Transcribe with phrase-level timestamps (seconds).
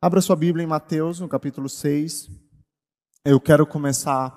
[0.00, 2.30] Abra sua Bíblia em Mateus, no capítulo 6.
[3.24, 4.32] Eu quero começar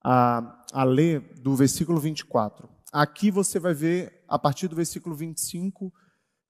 [0.00, 2.68] a, a ler do versículo 24.
[2.92, 5.92] Aqui você vai ver, a partir do versículo 25,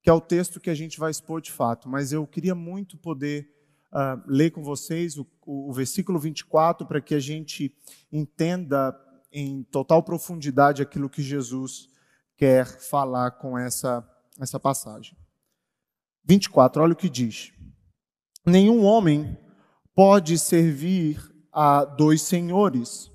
[0.02, 1.88] que é o texto que a gente vai expor de fato.
[1.88, 3.50] Mas eu queria muito poder
[3.90, 7.74] uh, ler com vocês o, o, versículo 24 para que a gente
[8.12, 8.94] entenda
[9.32, 11.88] em total profundidade aquilo que Jesus
[12.36, 14.06] quer falar com essa,
[14.38, 15.16] essa passagem.
[16.26, 17.55] 24, olha o que diz
[18.46, 19.36] nenhum homem
[19.94, 21.20] pode servir
[21.52, 23.10] a dois senhores,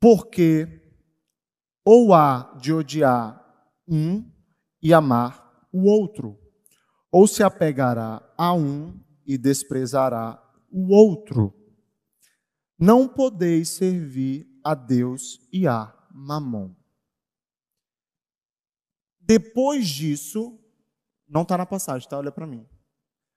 [0.00, 0.82] porque
[1.84, 3.42] ou há de odiar
[3.88, 4.30] um
[4.82, 6.38] e amar o outro,
[7.10, 11.54] ou se apegará a um e desprezará o outro.
[12.78, 16.74] Não podeis servir a Deus e a Mamon.
[19.20, 20.58] Depois disso,
[21.28, 22.18] não está na passagem, tá?
[22.18, 22.66] Olha para mim.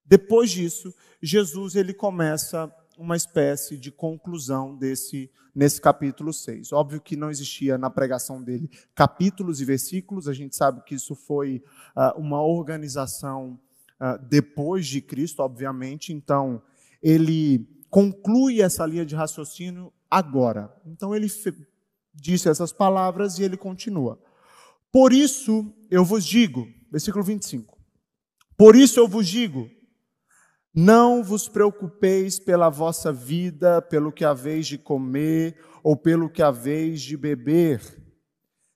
[0.05, 6.71] Depois disso, Jesus ele começa uma espécie de conclusão desse nesse capítulo 6.
[6.71, 11.13] Óbvio que não existia na pregação dele capítulos e versículos, a gente sabe que isso
[11.13, 11.63] foi
[11.95, 13.59] uh, uma organização
[13.99, 16.61] uh, depois de Cristo, obviamente, então
[17.01, 20.73] ele conclui essa linha de raciocínio agora.
[20.85, 21.27] Então ele
[22.13, 24.19] disse essas palavras e ele continua.
[24.91, 27.77] Por isso eu vos digo, versículo 25.
[28.57, 29.69] Por isso eu vos digo,
[30.73, 37.01] não vos preocupeis pela vossa vida, pelo que haveis de comer ou pelo que haveis
[37.01, 37.81] de beber,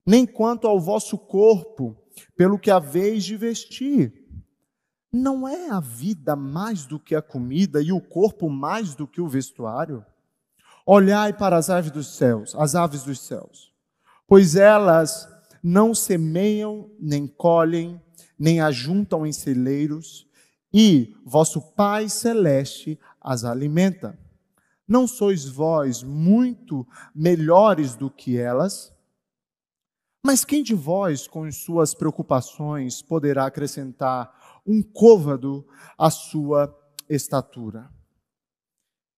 [0.06, 1.96] nem quanto ao vosso corpo,
[2.36, 4.26] pelo que haveis de vestir.
[5.12, 9.22] Não é a vida mais do que a comida e o corpo mais do que
[9.22, 10.06] o vestuário?
[10.86, 13.74] Olhai para as aves dos céus, as aves dos céus,
[14.28, 15.28] pois elas
[15.64, 18.00] não semeiam, nem colhem,
[18.38, 20.28] nem ajuntam em celeiros,
[20.78, 24.20] e vosso Pai celeste as alimenta.
[24.86, 28.94] Não sois vós muito melhores do que elas?
[30.22, 35.66] Mas quem de vós, com suas preocupações, poderá acrescentar um côvado
[35.98, 37.90] à sua estatura?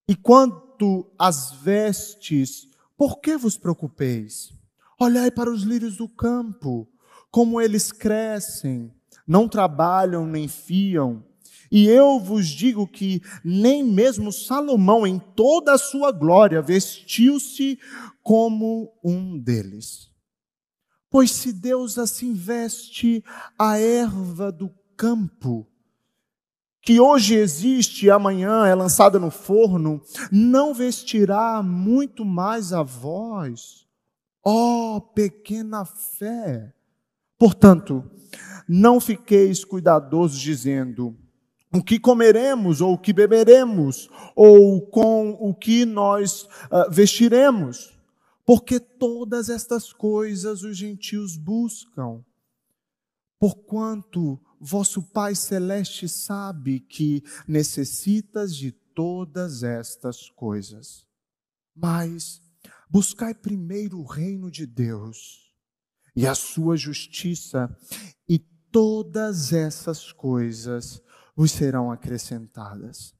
[0.07, 4.53] E quanto às vestes, por que vos preocupeis?
[4.99, 6.87] Olhai para os lírios do campo,
[7.31, 8.93] como eles crescem,
[9.27, 11.25] não trabalham nem fiam.
[11.71, 17.79] E eu vos digo que nem mesmo Salomão, em toda a sua glória, vestiu-se
[18.23, 20.09] como um deles.
[21.09, 23.23] Pois se Deus assim veste
[23.57, 25.67] a erva do campo,
[26.81, 30.01] que hoje existe e amanhã é lançada no forno,
[30.31, 33.85] não vestirá muito mais a vós,
[34.43, 36.73] ó pequena fé.
[37.37, 38.09] Portanto,
[38.67, 41.15] não fiqueis cuidadosos dizendo,
[41.73, 47.97] o que comeremos, ou o que beberemos, ou com o que nós uh, vestiremos,
[48.45, 52.23] porque todas estas coisas os gentios buscam.
[53.39, 61.05] Porquanto vosso Pai Celeste sabe que necessitas de todas estas coisas.
[61.75, 62.41] Mas
[62.89, 65.53] buscai primeiro o reino de Deus
[66.15, 67.69] e a sua justiça,
[68.27, 68.39] e
[68.71, 70.99] todas essas coisas
[71.37, 73.15] vos serão acrescentadas.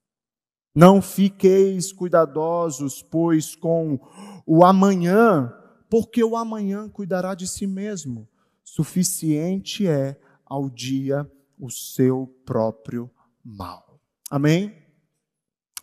[0.73, 3.99] Não fiqueis cuidadosos, pois, com
[4.43, 5.53] o amanhã,
[5.87, 8.27] porque o amanhã cuidará de si mesmo.
[8.63, 13.09] Suficiente é ao dia o seu próprio
[13.43, 14.01] mal.
[14.31, 14.75] Amém?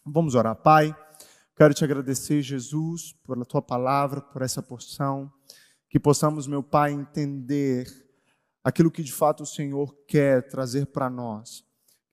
[0.04, 0.94] Vamos orar, Pai.
[1.56, 5.32] Quero te agradecer, Jesus, pela tua palavra, por essa porção.
[5.88, 7.86] Que possamos, meu Pai, entender
[8.62, 11.64] aquilo que de fato o Senhor quer trazer para nós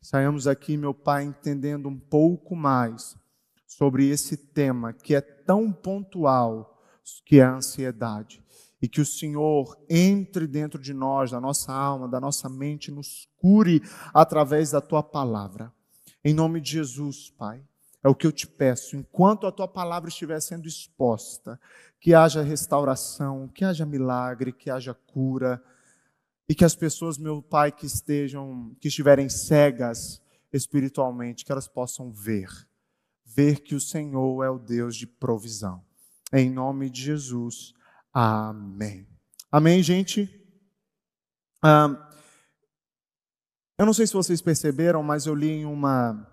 [0.04, 3.16] Saiamos aqui, meu Pai, entendendo um pouco mais
[3.68, 6.82] sobre esse tema que é tão pontual,
[7.24, 8.44] que é a ansiedade.
[8.82, 13.30] E que o Senhor entre dentro de nós, da nossa alma, da nossa mente, nos
[13.38, 13.80] cure
[14.12, 15.72] através da tua palavra.
[16.26, 17.64] Em nome de Jesus, Pai.
[18.04, 21.60] É o que eu te peço, enquanto a tua palavra estiver sendo exposta,
[22.00, 25.64] que haja restauração, que haja milagre, que haja cura,
[26.48, 30.22] e que as pessoas, meu Pai, que estejam, que estiverem cegas
[30.52, 32.50] espiritualmente, que elas possam ver,
[33.26, 35.84] ver que o Senhor é o Deus de provisão.
[36.34, 37.74] Em nome de Jesus.
[38.14, 39.08] Amém.
[39.52, 40.30] Amém, gente?
[41.62, 42.10] Ah,
[43.78, 46.28] eu não sei se vocês perceberam, mas eu li em uma,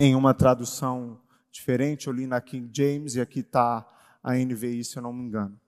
[0.00, 3.86] em uma tradução diferente, eu li na King James e aqui está
[4.22, 5.58] a NVI, se eu não me engano.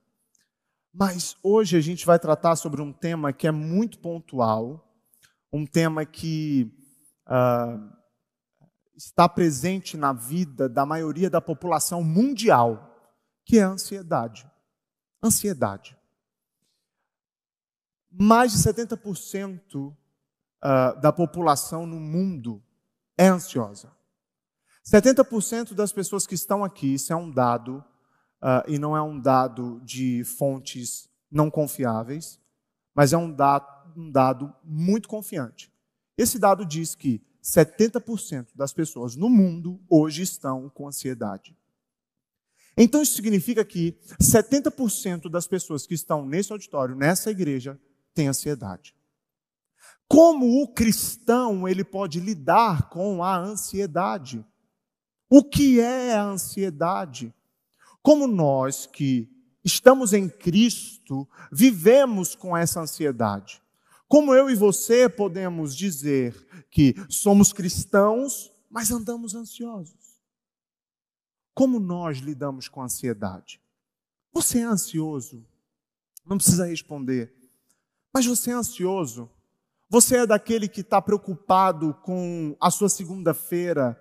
[0.93, 4.89] Mas hoje a gente vai tratar sobre um tema que é muito pontual,
[5.53, 6.73] um tema que
[7.27, 8.01] uh,
[8.97, 13.15] está presente na vida da maioria da população mundial,
[13.45, 14.51] que é a ansiedade.
[15.23, 15.97] Ansiedade.
[18.11, 19.97] Mais de 70%
[20.63, 22.63] ah, da população no mundo
[23.17, 23.91] é ansiosa.
[24.85, 27.85] 70% das pessoas que estão aqui, isso é um dado,
[28.43, 32.41] uh, e não é um dado de fontes não confiáveis,
[32.95, 33.67] mas é um dado,
[33.97, 35.73] um dado muito confiante.
[36.17, 41.57] Esse dado diz que 70% das pessoas no mundo hoje estão com ansiedade.
[42.77, 47.79] Então isso significa que 70% das pessoas que estão nesse auditório, nessa igreja,
[48.15, 48.95] têm ansiedade.
[50.09, 54.45] Como o cristão ele pode lidar com a ansiedade?
[55.29, 57.33] O que é a ansiedade?
[58.02, 59.29] Como nós que
[59.64, 63.62] estamos em Cristo vivemos com essa ansiedade?
[64.08, 66.35] Como eu e você podemos dizer
[66.70, 70.20] que somos cristãos, mas andamos ansiosos?
[71.55, 73.61] Como nós lidamos com a ansiedade?
[74.32, 75.46] Você é ansioso?
[76.25, 77.35] Não precisa responder.
[78.12, 79.31] Mas você é ansioso?
[79.88, 84.00] Você é daquele que está preocupado com a sua segunda-feira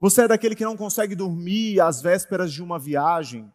[0.00, 3.50] você é daquele que não consegue dormir às vésperas de uma viagem.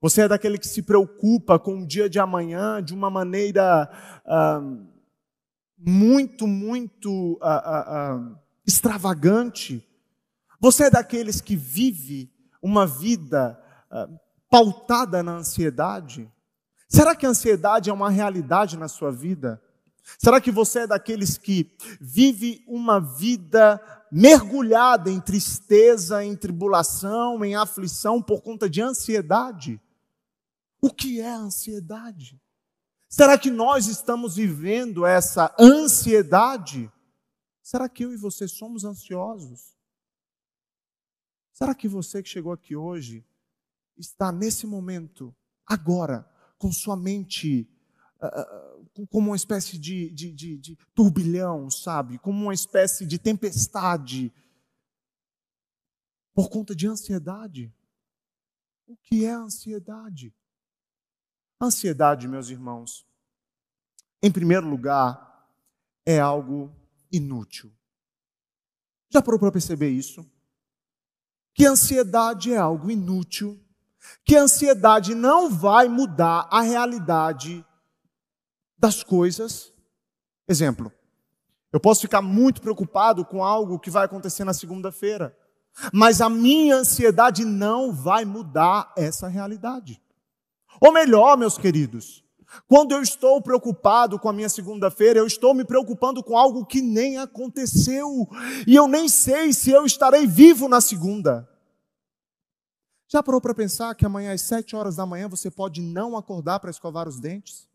[0.00, 3.90] Você é daquele que se preocupa com o dia de amanhã de uma maneira
[4.26, 4.62] ah,
[5.78, 9.86] muito, muito ah, ah, extravagante.
[10.60, 12.30] Você é daqueles que vive
[12.62, 13.58] uma vida
[14.50, 16.30] pautada na ansiedade.
[16.88, 19.60] Será que a ansiedade é uma realidade na sua vida?
[20.18, 23.80] Será que você é daqueles que vive uma vida
[24.10, 29.80] mergulhada em tristeza, em tribulação, em aflição por conta de ansiedade?
[30.80, 32.40] O que é ansiedade?
[33.08, 36.90] Será que nós estamos vivendo essa ansiedade?
[37.62, 39.76] Será que eu e você somos ansiosos?
[41.52, 43.24] Será que você que chegou aqui hoje
[43.96, 45.34] está nesse momento,
[45.66, 46.26] agora,
[46.56, 47.68] com sua mente
[48.22, 48.69] uh,
[49.10, 52.18] como uma espécie de, de, de, de turbilhão, sabe?
[52.18, 54.32] Como uma espécie de tempestade
[56.34, 57.72] por conta de ansiedade.
[58.86, 60.34] O que é ansiedade?
[61.60, 63.06] Ansiedade, meus irmãos,
[64.22, 65.48] em primeiro lugar,
[66.06, 66.74] é algo
[67.12, 67.72] inútil.
[69.12, 70.28] Já parou para perceber isso?
[71.54, 73.62] Que ansiedade é algo inútil,
[74.24, 77.64] que ansiedade não vai mudar a realidade
[78.80, 79.72] das coisas.
[80.48, 80.90] Exemplo,
[81.72, 85.36] eu posso ficar muito preocupado com algo que vai acontecer na segunda-feira,
[85.92, 90.02] mas a minha ansiedade não vai mudar essa realidade.
[90.80, 92.24] Ou melhor, meus queridos,
[92.66, 96.80] quando eu estou preocupado com a minha segunda-feira, eu estou me preocupando com algo que
[96.80, 98.28] nem aconteceu,
[98.66, 101.48] e eu nem sei se eu estarei vivo na segunda.
[103.06, 106.58] Já parou para pensar que amanhã às sete horas da manhã você pode não acordar
[106.60, 107.69] para escovar os dentes?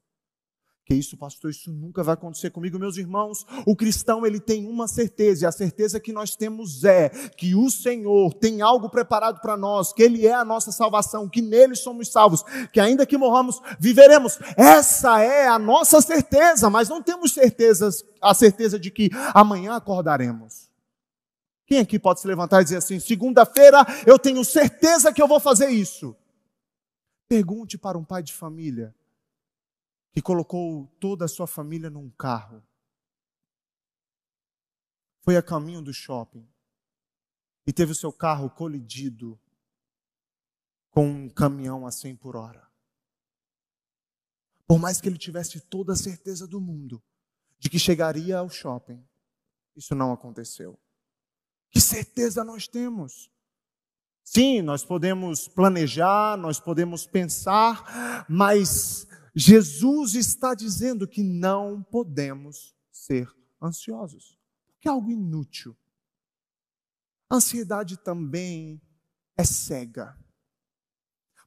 [0.85, 3.43] Que isso, pastor, isso nunca vai acontecer comigo, meus irmãos.
[3.65, 7.71] O cristão, ele tem uma certeza, e a certeza que nós temos é que o
[7.71, 12.11] Senhor tem algo preparado para nós, que ele é a nossa salvação, que nele somos
[12.11, 14.37] salvos, que ainda que morramos, viveremos.
[14.55, 20.69] Essa é a nossa certeza, mas não temos certezas, a certeza de que amanhã acordaremos.
[21.65, 25.39] Quem aqui pode se levantar e dizer assim: segunda-feira eu tenho certeza que eu vou
[25.39, 26.15] fazer isso?
[27.27, 28.93] Pergunte para um pai de família
[30.15, 32.65] que colocou toda a sua família num carro.
[35.19, 36.47] Foi a caminho do shopping
[37.67, 39.37] e teve o seu carro colidido
[40.89, 42.65] com um caminhão a 100 por hora.
[44.65, 47.03] Por mais que ele tivesse toda a certeza do mundo
[47.59, 49.05] de que chegaria ao shopping,
[49.75, 50.79] isso não aconteceu.
[51.69, 53.29] Que certeza nós temos?
[54.23, 59.05] Sim, nós podemos planejar, nós podemos pensar, mas
[59.35, 63.29] Jesus está dizendo que não podemos ser
[63.61, 65.75] ansiosos, porque é algo inútil.
[67.29, 68.81] A ansiedade também
[69.35, 70.17] é cega.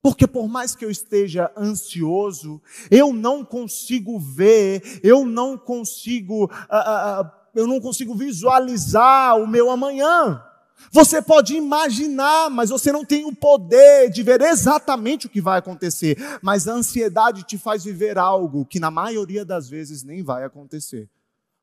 [0.02, 7.22] Porque por mais que eu esteja ansioso, eu não consigo ver, eu não consigo, uh,
[7.22, 10.44] uh, eu não consigo visualizar o meu amanhã.
[10.92, 15.58] Você pode imaginar, mas você não tem o poder de ver exatamente o que vai
[15.58, 16.16] acontecer.
[16.42, 21.10] Mas a ansiedade te faz viver algo que na maioria das vezes nem vai acontecer.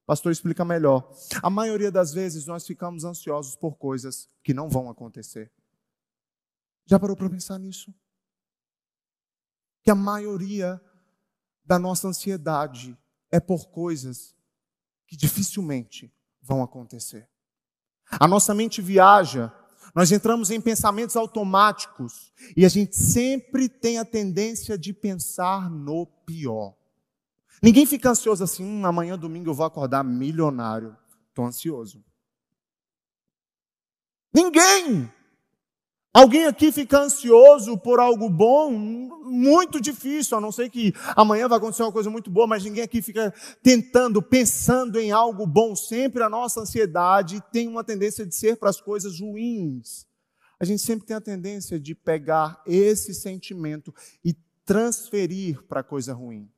[0.06, 1.12] Pastor, explica melhor.
[1.42, 5.52] A maioria das vezes nós ficamos ansiosos por coisas que não vão acontecer.
[6.86, 7.94] Já parou para pensar nisso?
[9.82, 10.80] Que a maioria
[11.66, 12.96] da nossa ansiedade
[13.32, 14.36] é por coisas
[15.08, 17.28] que dificilmente vão acontecer.
[18.12, 19.52] A nossa mente viaja,
[19.94, 26.06] nós entramos em pensamentos automáticos e a gente sempre tem a tendência de pensar no
[26.26, 26.76] pior.
[27.64, 30.96] Ninguém fica ansioso assim, hum, amanhã domingo eu vou acordar milionário.
[31.30, 32.04] Estou ansioso.
[34.34, 35.10] Ninguém!
[36.16, 38.72] Alguém aqui fica ansioso por algo bom?
[38.72, 42.86] Muito difícil, a não ser que amanhã vai acontecer uma coisa muito boa, mas ninguém
[42.86, 45.76] aqui fica tentando, pensando em algo bom.
[45.76, 50.08] Sempre a nossa ansiedade tem uma tendência de ser para as coisas ruins.
[50.58, 53.94] A gente sempre tem a tendência de pegar esse sentimento
[54.24, 56.50] e transferir para coisa ruim.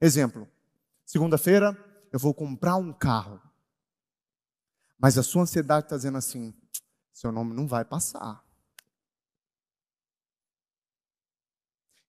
[0.00, 0.48] Exemplo:
[1.06, 1.78] segunda-feira
[2.12, 3.40] eu vou comprar um carro,
[4.98, 6.52] mas a sua ansiedade está dizendo assim:
[7.12, 8.47] seu nome não vai passar.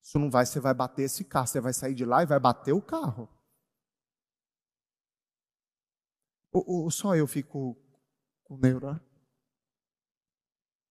[0.10, 2.40] Isso não vai, você vai bater esse carro, você vai sair de lá e vai
[2.40, 3.30] bater o carro.
[6.52, 7.78] Ou, só eu fico
[8.44, 9.00] com neuro?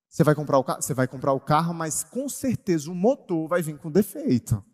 [0.08, 3.48] Você vai comprar o carro, você vai comprar o carro, mas com certeza o motor
[3.48, 4.64] vai vir com defeito.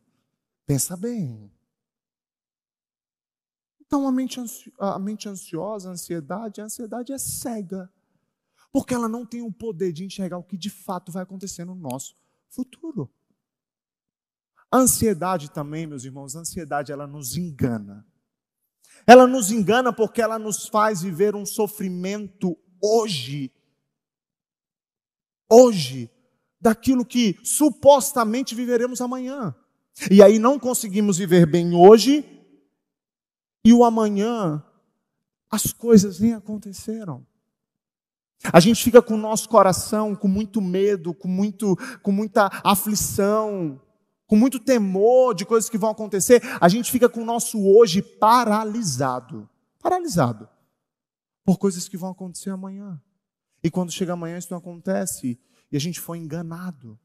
[0.66, 1.50] Pensa bem.
[3.80, 4.38] Então a mente,
[4.78, 7.90] a mente ansiosa, a ansiedade, a ansiedade é cega.
[8.70, 11.74] Porque ela não tem o poder de enxergar o que de fato vai acontecer no
[11.74, 12.14] nosso
[12.50, 13.10] futuro.
[14.76, 18.04] Ansiedade também, meus irmãos, a ansiedade ela nos engana.
[19.06, 23.52] Ela nos engana porque ela nos faz viver um sofrimento hoje.
[25.48, 26.10] Hoje,
[26.60, 29.54] daquilo que supostamente viveremos amanhã.
[30.10, 32.24] E aí não conseguimos viver bem hoje,
[33.64, 34.60] e o amanhã
[35.48, 37.24] as coisas nem aconteceram.
[38.52, 43.80] A gente fica com o nosso coração com muito medo, com, muito, com muita aflição,
[44.26, 48.02] com muito temor de coisas que vão acontecer, a gente fica com o nosso hoje
[48.02, 49.48] paralisado.
[49.82, 50.48] Paralisado.
[51.44, 53.00] Por coisas que vão acontecer amanhã.
[53.62, 55.38] E quando chega amanhã, isso não acontece.
[55.70, 56.98] E a gente foi enganado.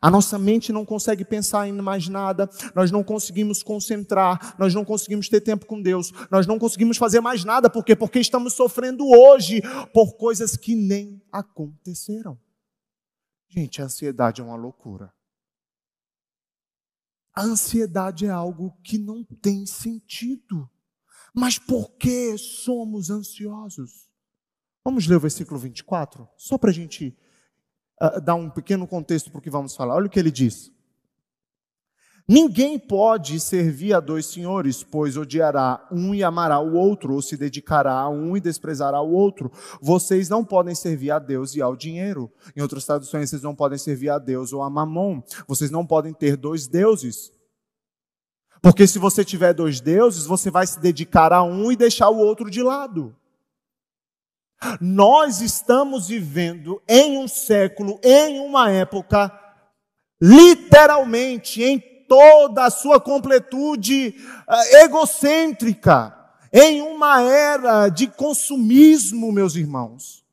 [0.00, 4.84] A nossa mente não consegue pensar em mais nada, nós não conseguimos concentrar, nós não
[4.84, 7.94] conseguimos ter tempo com Deus, nós não conseguimos fazer mais nada, por quê?
[7.94, 9.60] Porque estamos sofrendo hoje
[9.92, 12.38] por coisas que nem aconteceram.
[13.48, 15.12] Gente, a ansiedade é uma loucura.
[17.34, 20.70] A ansiedade é algo que não tem sentido.
[21.34, 24.08] Mas por que somos ansiosos?
[24.84, 27.16] Vamos ler o versículo 24, só para a gente
[28.00, 29.94] uh, dar um pequeno contexto para o que vamos falar.
[29.94, 30.73] Olha o que ele diz.
[32.26, 37.36] Ninguém pode servir a dois senhores, pois odiará um e amará o outro, ou se
[37.36, 39.52] dedicará a um e desprezará o outro.
[39.80, 42.32] Vocês não podem servir a Deus e ao dinheiro.
[42.56, 45.22] Em outras traduções, vocês não podem servir a Deus ou a mamon.
[45.46, 47.30] Vocês não podem ter dois deuses.
[48.62, 52.16] Porque se você tiver dois deuses, você vai se dedicar a um e deixar o
[52.16, 53.14] outro de lado.
[54.80, 59.30] Nós estamos vivendo em um século, em uma época,
[60.18, 64.14] literalmente, em toda a sua completude
[64.48, 66.16] uh, egocêntrica,
[66.52, 70.24] em uma era de consumismo, meus irmãos.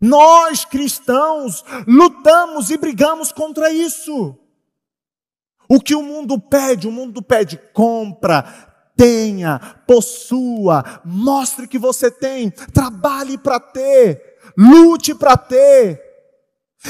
[0.00, 4.36] Nós cristãos lutamos e brigamos contra isso.
[5.68, 8.42] O que o mundo pede, o mundo pede compra,
[8.96, 16.11] tenha, possua, mostre que você tem, trabalhe para ter, lute para ter.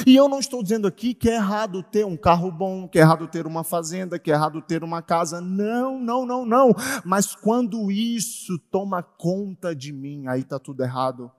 [0.06, 3.02] E eu não estou dizendo aqui que é errado ter um carro bom, que é
[3.02, 5.40] errado ter uma fazenda, que é errado ter uma casa.
[5.40, 6.74] Não, não, não, não.
[7.04, 11.30] Mas quando isso toma conta de mim, aí está tudo errado.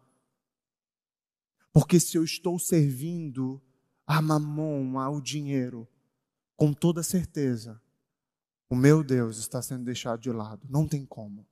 [1.74, 3.60] Porque se eu estou servindo
[4.06, 5.88] a mamon, ao dinheiro,
[6.56, 7.82] com toda certeza,
[8.70, 10.62] o meu Deus está sendo deixado de lado.
[10.70, 11.46] Não tem como.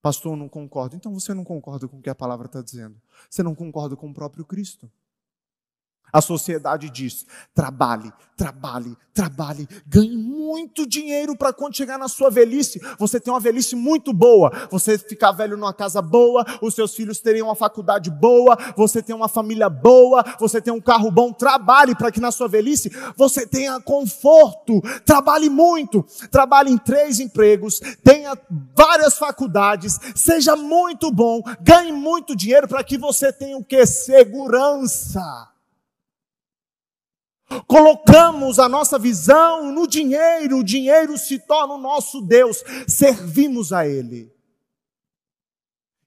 [0.00, 0.94] Pastor, não concordo.
[0.94, 3.00] Então você não concorda com o que a palavra está dizendo.
[3.28, 4.90] Você não concorda com o próprio Cristo.
[6.12, 12.80] A sociedade diz: trabalhe, trabalhe, trabalhe, ganhe muito dinheiro para quando chegar na sua velhice,
[12.98, 17.18] você ter uma velhice muito boa, você ficar velho numa casa boa, os seus filhos
[17.20, 21.94] terem uma faculdade boa, você ter uma família boa, você ter um carro bom, trabalhe
[21.96, 28.38] para que na sua velhice você tenha conforto, trabalhe muito, trabalhe em três empregos, tenha
[28.74, 33.84] várias faculdades, seja muito bom, ganhe muito dinheiro para que você tenha o que?
[33.84, 35.57] Segurança.
[37.66, 43.86] Colocamos a nossa visão no dinheiro, o dinheiro se torna o nosso Deus, servimos a
[43.86, 44.32] Ele.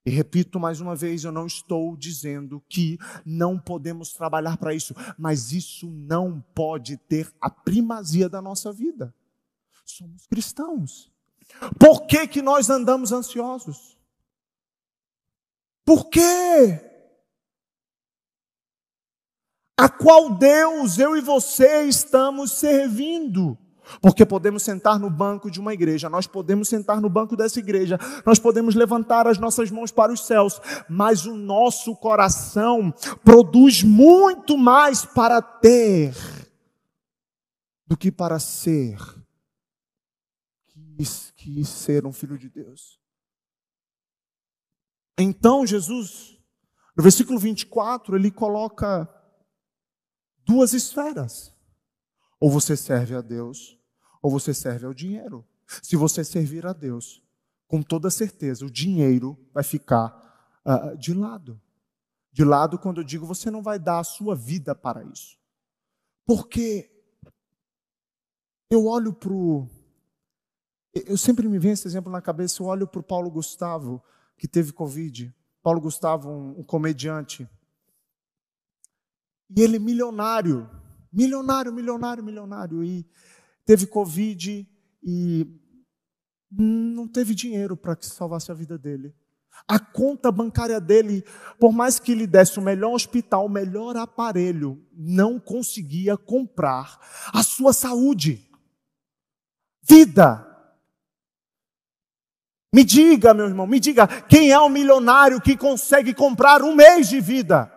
[0.06, 4.96] E repito mais uma vez, eu não estou dizendo que não podemos trabalhar para isso,
[5.18, 9.14] mas isso não pode ter a primazia da nossa vida.
[9.86, 11.12] Somos cristãos.
[11.80, 13.98] Por que, que nós andamos ansiosos?
[15.86, 16.91] Por quê?
[19.82, 23.58] A qual Deus eu e você estamos servindo?
[24.00, 27.98] Porque podemos sentar no banco de uma igreja, nós podemos sentar no banco dessa igreja,
[28.24, 34.56] nós podemos levantar as nossas mãos para os céus, mas o nosso coração produz muito
[34.56, 36.14] mais para ter
[37.88, 39.00] do que para ser.
[40.96, 43.00] Quis, quis ser um filho de Deus.
[45.18, 46.38] Então Jesus,
[46.96, 49.10] no versículo 24, ele coloca
[50.52, 51.54] duas esferas.
[52.40, 53.80] Ou você serve a Deus,
[54.22, 55.46] ou você serve ao dinheiro.
[55.82, 57.24] Se você servir a Deus,
[57.68, 61.62] com toda certeza, o dinheiro vai ficar uh, de lado.
[62.34, 65.38] De lado, quando eu digo, você não vai dar a sua vida para isso.
[66.26, 66.92] Porque
[68.70, 69.70] eu olho para o.
[70.94, 74.04] Eu sempre me vem esse exemplo na cabeça, eu olho para o Paulo Gustavo,
[74.38, 75.34] que teve Covid.
[75.64, 77.48] Paulo Gustavo, um, um comediante.
[79.56, 80.70] E ele milionário,
[81.12, 82.84] milionário, milionário, milionário.
[82.84, 83.06] E
[83.66, 84.68] teve Covid
[85.04, 85.48] e
[86.52, 89.14] não teve dinheiro para que salvasse a vida dele.
[89.68, 91.24] A conta bancária dele,
[91.60, 97.00] por mais que lhe desse o melhor hospital, o melhor aparelho, não conseguia comprar
[97.34, 98.50] a sua saúde.
[99.84, 100.48] Vida.
[102.74, 107.10] Me diga, meu irmão, me diga, quem é o milionário que consegue comprar um mês
[107.10, 107.72] de vida?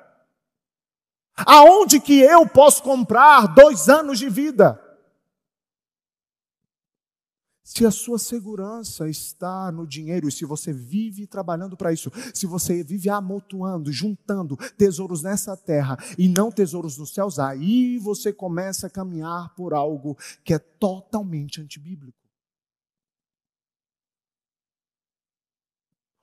[1.37, 4.81] Aonde que eu posso comprar dois anos de vida?
[7.65, 12.47] Se a sua segurança está no dinheiro e se você vive trabalhando para isso, se
[12.47, 18.87] você vive amontoando, juntando tesouros nessa terra e não tesouros nos céus, aí você começa
[18.87, 22.19] a caminhar por algo que é totalmente antibíblico.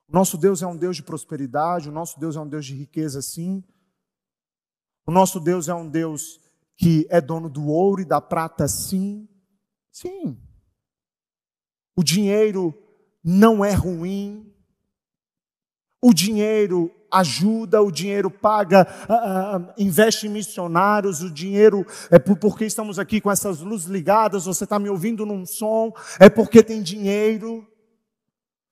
[0.07, 2.75] O nosso Deus é um Deus de prosperidade, o nosso Deus é um Deus de
[2.75, 3.63] riqueza, sim.
[5.05, 6.39] O nosso Deus é um Deus
[6.77, 9.27] que é dono do ouro e da prata, sim.
[9.91, 10.37] Sim.
[11.95, 12.73] O dinheiro
[13.23, 14.51] não é ruim.
[16.01, 22.65] O dinheiro ajuda, o dinheiro paga, uh, investe em missionários, o dinheiro é por, porque
[22.65, 26.81] estamos aqui com essas luzes ligadas, você está me ouvindo num som, é porque tem
[26.81, 27.67] dinheiro.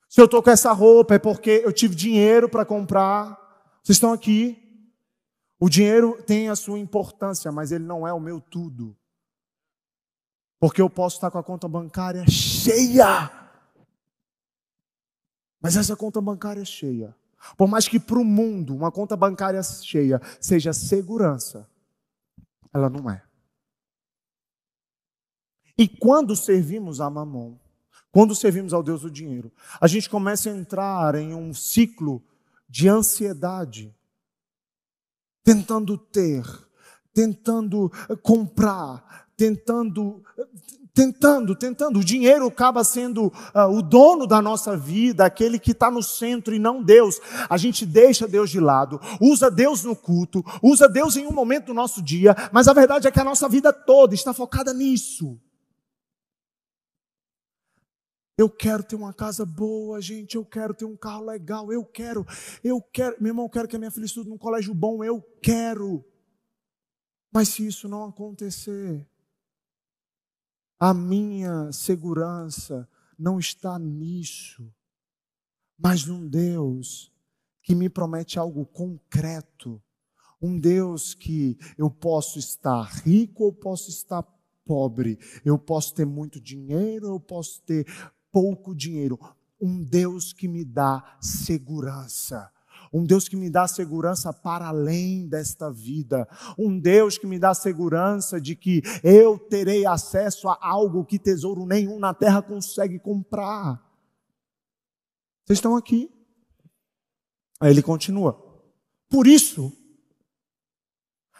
[0.07, 3.37] Se eu estou com essa roupa, é porque eu tive dinheiro para comprar.
[3.83, 4.68] Vocês estão aqui.
[5.59, 8.95] O dinheiro tem a sua importância, mas ele não é o meu tudo.
[10.59, 13.29] Porque eu posso estar com a conta bancária cheia.
[15.61, 17.15] Mas essa conta bancária é cheia.
[17.57, 21.69] Por mais que para o mundo uma conta bancária cheia seja segurança,
[22.73, 23.23] ela não é.
[25.77, 27.57] E quando servimos a Mamon,
[28.11, 32.21] quando servimos ao Deus do dinheiro, a gente começa a entrar em um ciclo
[32.67, 33.95] de ansiedade,
[35.49, 36.45] tentando ter,
[37.11, 40.23] tentando comprar, tentando,
[40.93, 41.97] tentando, tentando.
[41.97, 46.53] O dinheiro acaba sendo uh, o dono da nossa vida, aquele que está no centro
[46.53, 47.19] e não Deus.
[47.49, 51.65] A gente deixa Deus de lado, usa Deus no culto, usa Deus em um momento
[51.65, 55.39] do nosso dia, mas a verdade é que a nossa vida toda está focada nisso.
[58.39, 60.37] Eu quero ter uma casa boa, gente.
[60.37, 61.73] Eu quero ter um carro legal.
[61.73, 62.25] Eu quero,
[62.63, 63.17] eu quero.
[63.19, 65.03] Meu irmão, eu quero que a minha filha estude num colégio bom.
[65.03, 66.05] Eu quero.
[67.33, 69.05] Mas se isso não acontecer,
[70.79, 74.73] a minha segurança não está nisso,
[75.77, 77.11] mas num Deus
[77.61, 79.83] que me promete algo concreto.
[80.41, 84.23] Um Deus que eu posso estar rico ou posso estar
[84.65, 87.85] pobre, eu posso ter muito dinheiro, eu posso ter
[88.31, 89.19] pouco dinheiro.
[89.61, 92.51] Um Deus que me dá segurança.
[92.91, 96.27] Um Deus que me dá segurança para além desta vida.
[96.57, 101.65] Um Deus que me dá segurança de que eu terei acesso a algo que tesouro
[101.65, 103.79] nenhum na terra consegue comprar.
[105.45, 106.09] Vocês estão aqui?
[107.59, 108.33] Aí ele continua.
[109.09, 109.73] Por isso,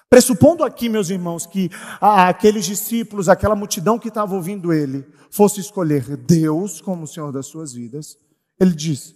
[0.09, 1.69] pressupondo aqui, meus irmãos, que
[2.01, 7.45] aqueles discípulos, aquela multidão que estava ouvindo ele, fosse escolher Deus como o Senhor das
[7.45, 8.17] suas vidas,
[8.59, 9.15] ele diz: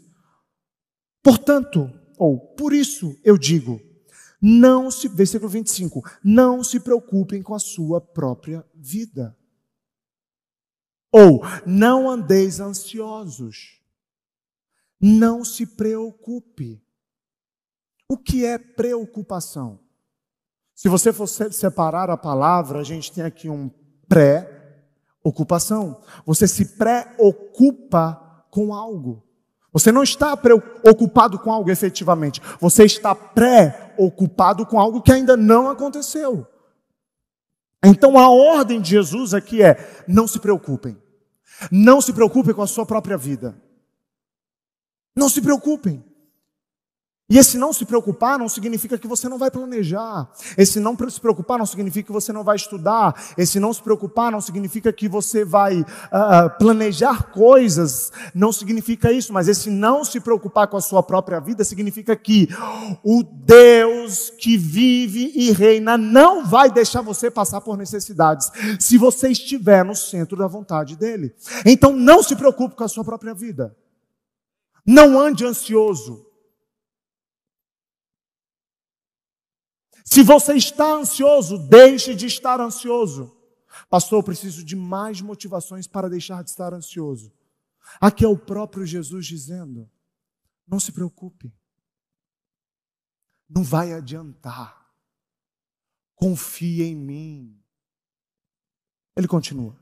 [1.23, 3.82] portanto, ou por isso eu digo,
[4.41, 9.38] não se, versículo 25, não se preocupem com a sua própria vida.
[11.12, 13.79] Ou não andeis ansiosos.
[14.99, 16.82] Não se preocupe.
[18.10, 19.83] O que é preocupação?
[20.75, 23.69] Se você for separar a palavra, a gente tem aqui um
[24.07, 26.01] pré-ocupação.
[26.25, 29.23] Você se preocupa com algo.
[29.71, 32.41] Você não está preocupado com algo efetivamente.
[32.59, 36.47] Você está pré-ocupado com algo que ainda não aconteceu.
[37.83, 40.97] Então a ordem de Jesus aqui é: não se preocupem.
[41.71, 43.55] Não se preocupem com a sua própria vida.
[45.15, 46.03] Não se preocupem.
[47.34, 50.30] E esse não se preocupar não significa que você não vai planejar.
[50.56, 53.34] Esse não se preocupar não significa que você não vai estudar.
[53.36, 58.12] Esse não se preocupar não significa que você vai uh, planejar coisas.
[58.36, 59.34] Não significa isso.
[59.34, 62.48] Mas esse não se preocupar com a sua própria vida significa que
[63.04, 69.30] o Deus que vive e reina não vai deixar você passar por necessidades se você
[69.30, 71.34] estiver no centro da vontade dele.
[71.65, 73.76] Então não se preocupe com a sua própria vida.
[74.86, 76.22] Não ande ansioso.
[80.04, 83.36] Se você está ansioso, deixe de estar ansioso.
[83.89, 87.32] Pastor, eu preciso de mais motivações para deixar de estar ansioso.
[88.02, 89.89] Aqui é o próprio Jesus dizendo:
[90.68, 91.54] não se preocupe,
[93.50, 94.92] não vai adiantar,
[96.16, 97.60] confie em mim.
[99.16, 99.78] Ele continua.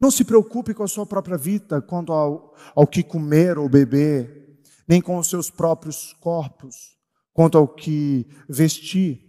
[0.00, 4.60] Não se preocupe com a sua própria vida quanto ao, ao que comer ou beber,
[4.86, 6.92] nem com os seus próprios corpos
[7.32, 9.28] quanto ao que vestir.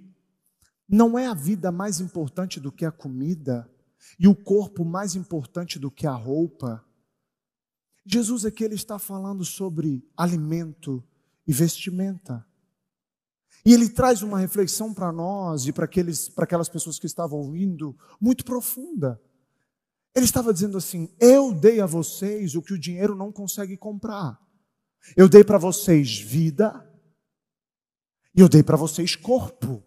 [0.88, 3.70] Não é a vida mais importante do que a comida
[4.20, 6.84] e o corpo mais importante do que a roupa.
[8.06, 11.04] Jesus aqui ele está falando sobre alimento
[11.48, 12.46] e vestimenta.
[13.66, 18.44] E ele traz uma reflexão para nós e para, aquelas pessoas que estavam ouvindo, muito
[18.44, 19.22] profunda.
[20.14, 24.38] Ele estava dizendo assim: Eu dei a vocês o que o dinheiro não consegue comprar.
[25.16, 26.86] Eu dei para vocês vida,
[28.36, 29.84] e eu dei para vocês corpo.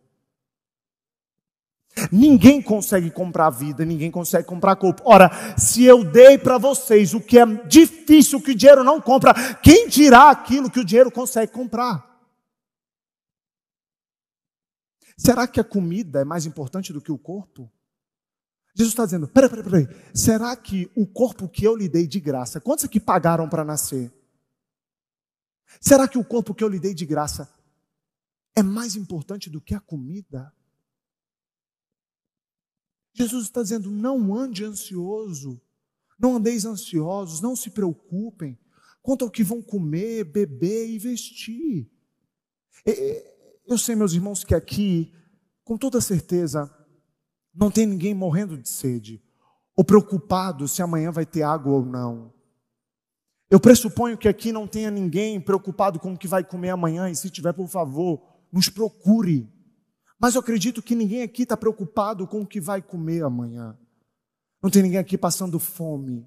[2.12, 5.02] Ninguém consegue comprar vida, ninguém consegue comprar corpo.
[5.04, 9.32] Ora, se eu dei para vocês o que é difícil, que o dinheiro não compra,
[9.56, 12.04] quem dirá aquilo que o dinheiro consegue comprar?
[15.16, 17.70] Será que a comida é mais importante do que o corpo?
[18.74, 19.88] Jesus está dizendo: peraí, peraí, peraí.
[20.14, 24.12] Será que o corpo que eu lhe dei de graça, quantos aqui pagaram para nascer?
[25.80, 27.55] Será que o corpo que eu lhe dei de graça
[28.56, 30.52] é mais importante do que a comida.
[33.12, 35.60] Jesus está dizendo: não ande ansioso,
[36.18, 38.58] não andeis ansiosos, não se preocupem
[39.02, 41.88] quanto ao que vão comer, beber e vestir.
[43.66, 45.14] Eu sei, meus irmãos, que aqui,
[45.62, 46.72] com toda certeza,
[47.54, 49.22] não tem ninguém morrendo de sede,
[49.76, 52.34] ou preocupado se amanhã vai ter água ou não.
[53.48, 57.14] Eu pressuponho que aqui não tenha ninguém preocupado com o que vai comer amanhã, e
[57.14, 59.52] se tiver, por favor, nos procure.
[60.18, 63.78] Mas eu acredito que ninguém aqui está preocupado com o que vai comer amanhã.
[64.62, 66.26] Não tem ninguém aqui passando fome.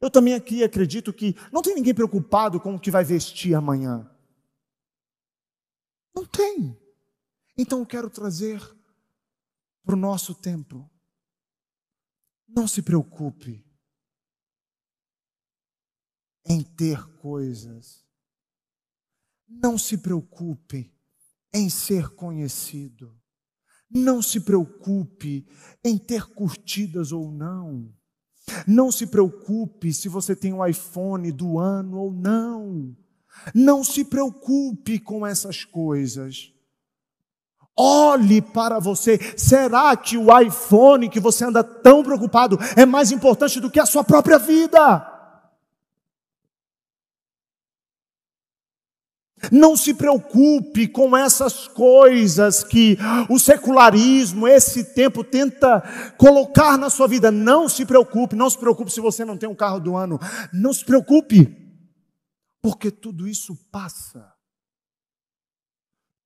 [0.00, 4.08] Eu também aqui acredito que não tem ninguém preocupado com o que vai vestir amanhã.
[6.14, 6.78] Não tem.
[7.56, 8.60] Então eu quero trazer
[9.84, 10.88] para o nosso tempo.
[12.46, 13.66] Não se preocupe
[16.46, 18.06] em ter coisas.
[19.48, 20.96] Não se preocupe
[21.52, 23.14] em ser conhecido.
[23.90, 25.46] Não se preocupe
[25.84, 27.90] em ter curtidas ou não.
[28.66, 32.96] Não se preocupe se você tem um iPhone do ano ou não.
[33.54, 36.52] Não se preocupe com essas coisas.
[37.76, 39.18] Olhe para você.
[39.36, 43.86] Será que o iPhone que você anda tão preocupado é mais importante do que a
[43.86, 45.17] sua própria vida?
[49.50, 55.80] Não se preocupe com essas coisas que o secularismo, esse tempo, tenta
[56.16, 57.30] colocar na sua vida.
[57.30, 60.18] Não se preocupe, não se preocupe se você não tem um carro do ano.
[60.52, 61.56] Não se preocupe,
[62.62, 64.32] porque tudo isso passa.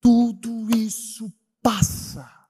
[0.00, 1.32] Tudo isso
[1.62, 2.41] passa.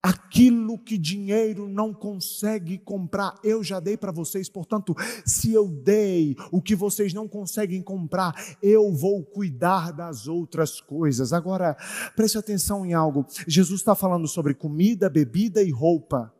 [0.00, 4.94] Aquilo que dinheiro não consegue comprar, eu já dei para vocês, portanto,
[5.26, 8.32] se eu dei o que vocês não conseguem comprar,
[8.62, 11.32] eu vou cuidar das outras coisas.
[11.32, 11.76] Agora,
[12.14, 16.32] preste atenção em algo: Jesus está falando sobre comida, bebida e roupa.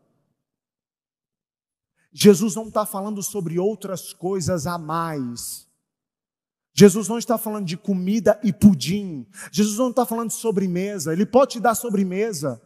[2.13, 5.67] Jesus não está falando sobre outras coisas a mais.
[6.73, 9.27] Jesus não está falando de comida e pudim.
[9.51, 11.13] Jesus não está falando de sobremesa.
[11.13, 12.63] Ele pode te dar sobremesa.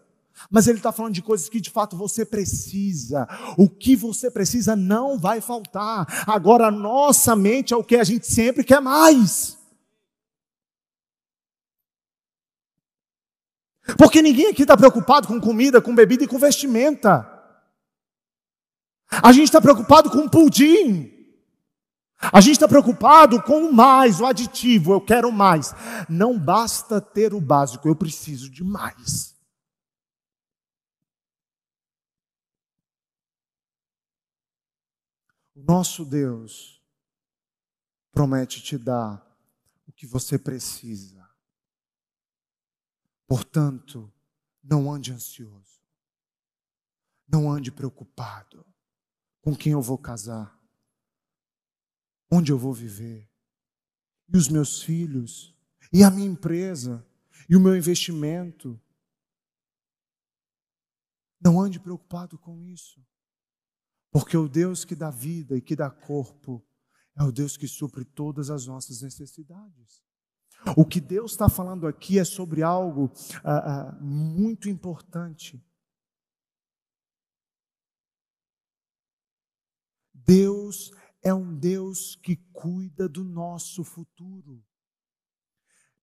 [0.51, 3.29] Mas ele está falando de coisas que de fato você precisa.
[3.57, 6.25] O que você precisa não vai faltar.
[6.27, 9.59] Agora, nossa mente é o que a gente sempre quer mais.
[13.99, 17.29] Porque ninguém aqui está preocupado com comida, com bebida e com vestimenta.
[19.23, 21.11] A gente está preocupado com pudim.
[22.33, 25.75] A gente está preocupado com o mais, o aditivo, eu quero mais.
[26.09, 29.35] Não basta ter o básico, eu preciso de mais.
[35.55, 36.83] Nosso Deus
[38.11, 39.25] promete te dar
[39.87, 41.29] o que você precisa.
[43.27, 44.12] Portanto,
[44.62, 45.81] não ande ansioso.
[47.27, 48.67] Não ande preocupado
[49.41, 50.62] com quem eu vou casar
[52.35, 53.31] onde eu vou viver,
[54.27, 55.55] e os meus filhos,
[55.93, 57.07] e a minha empresa,
[57.47, 58.81] e o meu investimento.
[61.38, 63.05] Não ande preocupado com isso,
[64.12, 66.62] porque o Deus que dá vida e que dá corpo
[67.16, 70.03] é o Deus que supre todas as nossas necessidades.
[70.77, 73.11] O que Deus está falando aqui é sobre algo
[73.42, 75.61] ah, ah, muito importante.
[80.14, 84.64] Deus é um Deus que cuida do nosso futuro.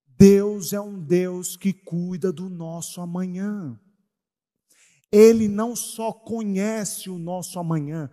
[0.06, 3.80] Deus é um Deus que cuida do nosso amanhã.
[5.12, 8.10] Ele não só conhece o nosso amanhã,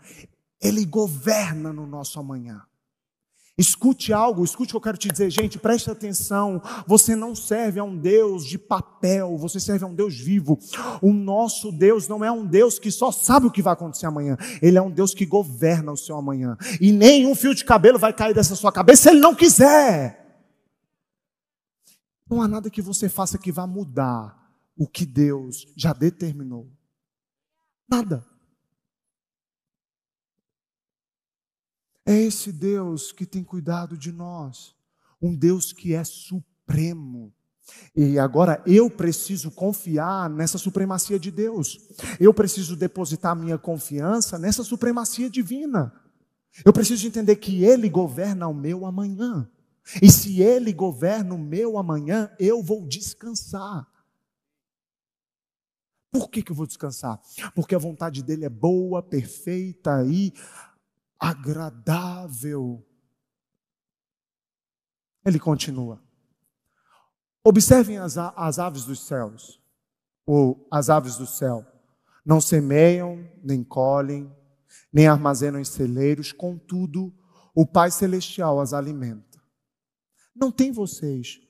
[0.61, 2.63] ele governa no nosso amanhã.
[3.59, 6.61] Escute algo, escute o que eu quero te dizer, gente, preste atenção.
[6.87, 10.59] Você não serve a um Deus de papel, você serve a um Deus vivo.
[11.01, 14.37] O nosso Deus não é um Deus que só sabe o que vai acontecer amanhã,
[14.61, 16.59] ele é um Deus que governa o seu amanhã.
[16.81, 20.23] E nenhum fio de cabelo vai cair dessa sua cabeça se ele não quiser.
[22.29, 24.37] Não há nada que você faça que vá mudar
[24.77, 26.76] o que Deus já determinou.
[27.89, 28.25] Nada.
[32.05, 34.75] É esse Deus que tem cuidado de nós,
[35.21, 37.33] um Deus que é supremo.
[37.97, 41.81] E agora eu preciso confiar nessa supremacia de Deus.
[42.21, 45.93] Eu preciso depositar minha confiança nessa supremacia divina.
[46.65, 49.51] Eu preciso entender que Ele governa o meu amanhã.
[50.01, 53.87] E se Ele governa o meu amanhã, eu vou descansar.
[56.19, 57.21] Por que, que eu vou descansar?
[57.55, 60.33] Porque a vontade dele é boa, perfeita e
[61.21, 62.83] agradável.
[65.25, 66.03] Ele continua.
[67.45, 69.61] Observem as, as aves dos céus,
[70.25, 71.67] ou as aves do céu.
[72.25, 74.35] Não semeiam, nem colhem,
[74.91, 77.15] nem armazenam em celeiros, contudo,
[77.55, 79.39] o Pai Celestial as alimenta.
[80.35, 81.41] Não tem vocês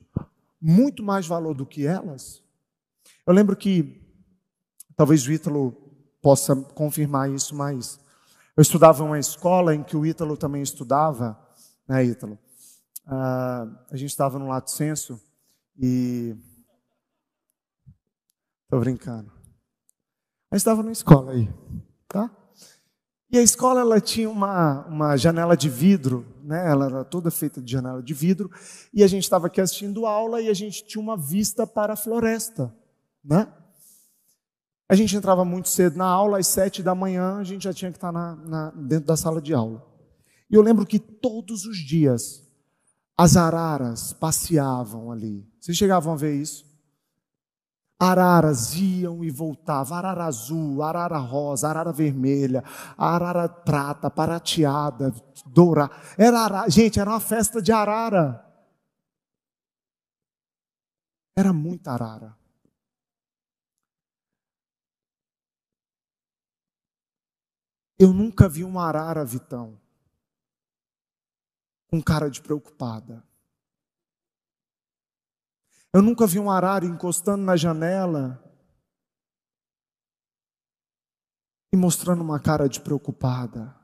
[0.59, 2.43] muito mais valor do que elas?
[3.25, 4.06] Eu lembro que,
[4.97, 5.71] talvez o Ítalo
[6.21, 7.99] possa confirmar isso, mas
[8.57, 11.39] eu estudava em uma escola em que o Ítalo também estudava,
[11.87, 12.37] né, Ítalo?
[13.05, 15.21] Uh, a gente estava no Lato Senso
[15.79, 16.35] e.
[18.63, 19.31] Estou brincando.
[20.51, 21.49] Gente estava na escola aí,
[22.09, 22.29] tá?
[23.29, 26.69] E a escola ela tinha uma, uma janela de vidro, né?
[26.69, 28.49] Ela era toda feita de janela de vidro.
[28.93, 31.97] E a gente estava aqui assistindo aula e a gente tinha uma vista para a
[31.97, 32.73] floresta,
[33.23, 33.47] né?
[34.89, 37.91] A gente entrava muito cedo na aula, às sete da manhã, a gente já tinha
[37.91, 39.85] que estar na, na, dentro da sala de aula.
[40.49, 42.47] E eu lembro que todos os dias
[43.17, 45.45] as araras passeavam ali.
[45.59, 46.65] Vocês chegavam a ver isso?
[47.99, 52.63] Araras iam e voltavam, arara azul, arara rosa, arara vermelha,
[52.95, 55.11] arara prata, prateada,
[55.47, 55.91] dourada.
[56.15, 56.69] Era arara.
[56.69, 58.45] Gente, era uma festa de arara.
[61.35, 62.37] Era muita arara.
[67.99, 69.81] Eu nunca vi uma arara, Vitão,
[71.87, 73.27] com cara de preocupada.
[75.91, 78.43] Eu nunca vi uma arara encostando na janela
[81.73, 83.75] e mostrando uma cara de preocupada,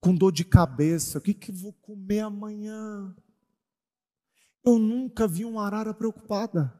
[0.00, 1.18] com dor de cabeça.
[1.18, 3.14] O que, que vou comer amanhã?
[4.64, 6.72] Eu nunca vi uma arara preocupada.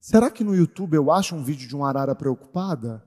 [0.00, 3.04] Será que no YouTube eu acho um vídeo de uma arara preocupada?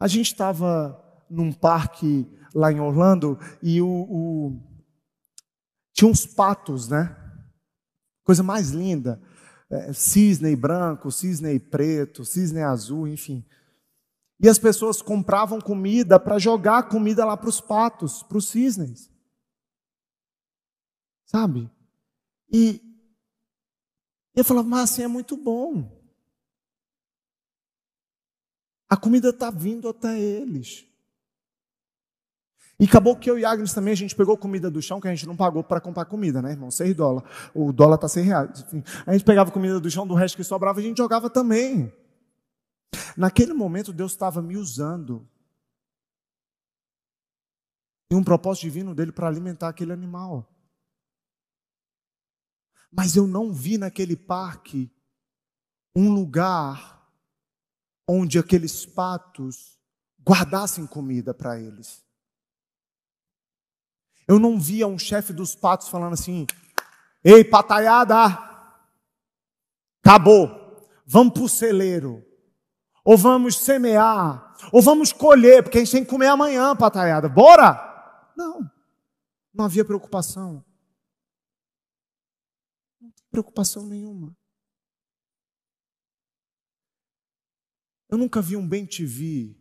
[0.00, 4.60] A gente estava num parque lá em Orlando e o, o,
[5.92, 7.14] tinha uns patos, né?
[8.24, 9.20] Coisa mais linda.
[9.68, 13.44] É, cisne branco, cisne preto, cisne azul, enfim.
[14.42, 19.10] E as pessoas compravam comida para jogar comida lá para os patos, para os cisnes.
[21.26, 21.70] Sabe?
[22.50, 22.80] E
[24.34, 25.99] eu falava, mas assim é muito bom.
[28.90, 30.84] A comida está vindo até eles.
[32.80, 35.14] E acabou que eu e Agnes também, a gente pegou comida do chão, que a
[35.14, 36.70] gente não pagou para comprar comida, né, irmão?
[36.70, 37.30] Seis dólares.
[37.54, 38.60] O dólar está seis reais.
[38.60, 41.92] Enfim, a gente pegava comida do chão, do resto que sobrava, a gente jogava também.
[43.16, 45.28] Naquele momento, Deus estava me usando
[48.10, 50.50] em um propósito divino dele para alimentar aquele animal.
[52.90, 54.90] Mas eu não vi naquele parque
[55.94, 56.99] um lugar
[58.08, 59.78] onde aqueles patos
[60.26, 62.04] guardassem comida para eles.
[64.26, 66.46] Eu não via um chefe dos patos falando assim:
[67.24, 68.16] Ei, pataiada,
[70.02, 72.24] acabou, vamos para o celeiro,
[73.04, 77.88] ou vamos semear, ou vamos colher, porque a gente tem que comer amanhã, pataiada, bora!
[78.36, 78.70] Não,
[79.52, 80.64] não havia preocupação.
[83.00, 84.36] Não tem preocupação nenhuma.
[88.10, 89.56] Eu nunca vi um bem TV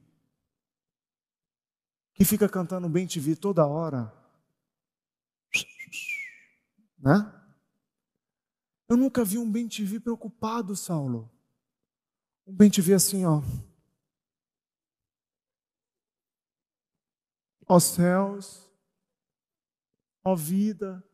[2.16, 4.12] que fica cantando bem TV toda hora.
[6.98, 7.14] Né?
[8.90, 11.32] Eu nunca vi um bem TV preocupado, Saulo.
[12.48, 13.44] Um bem TV assim, ó.
[17.68, 18.68] Ó céus,
[20.24, 21.08] ó vida,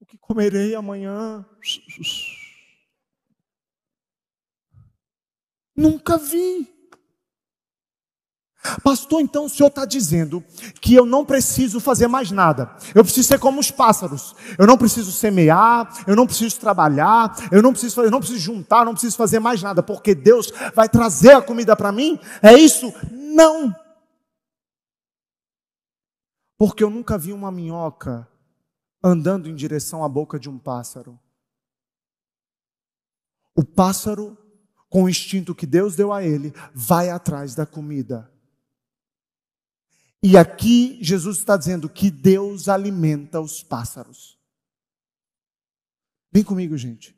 [0.00, 1.46] o que comerei amanhã?
[5.78, 6.68] Nunca vi.
[8.82, 10.44] Pastor, então o senhor está dizendo
[10.80, 12.76] que eu não preciso fazer mais nada.
[12.92, 14.34] Eu preciso ser como os pássaros.
[14.58, 18.80] Eu não preciso semear, eu não preciso trabalhar, eu não preciso, eu não preciso juntar,
[18.80, 22.18] eu não preciso fazer mais nada, porque Deus vai trazer a comida para mim?
[22.42, 22.92] É isso?
[23.12, 23.72] Não.
[26.58, 28.28] Porque eu nunca vi uma minhoca
[29.00, 31.16] andando em direção à boca de um pássaro.
[33.54, 34.36] O pássaro,
[34.88, 38.30] com o instinto que Deus deu a ele, vai atrás da comida.
[40.22, 44.38] E aqui Jesus está dizendo que Deus alimenta os pássaros.
[46.32, 47.16] Vem comigo, gente.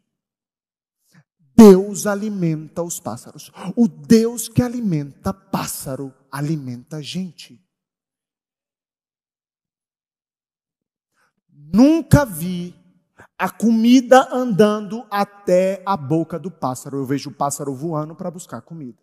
[1.57, 3.51] Deus alimenta os pássaros.
[3.77, 7.63] O Deus que alimenta pássaro alimenta gente.
[11.49, 12.80] Nunca vi
[13.41, 16.99] a comida andando até a boca do pássaro.
[16.99, 19.03] Eu vejo o pássaro voando para buscar comida.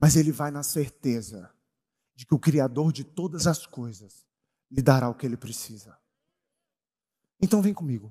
[0.00, 1.54] Mas ele vai na certeza
[2.14, 4.26] de que o Criador de todas as coisas
[4.70, 5.94] lhe dará o que ele precisa.
[7.38, 8.10] Então vem comigo.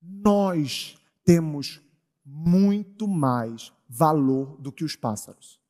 [0.00, 1.82] Nós temos
[2.24, 5.60] muito mais valor do que os pássaros.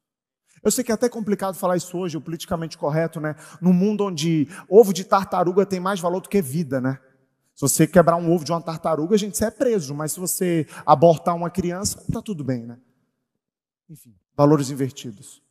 [0.64, 3.36] Eu sei que é até complicado falar isso hoje, o politicamente correto, né?
[3.60, 6.98] Num mundo onde ovo de tartaruga tem mais valor do que vida, né?
[7.54, 10.66] Se você quebrar um ovo de uma tartaruga, a gente é preso, mas se você
[10.86, 12.78] abortar uma criança, tá tudo bem, né?
[13.90, 15.42] Enfim, valores invertidos.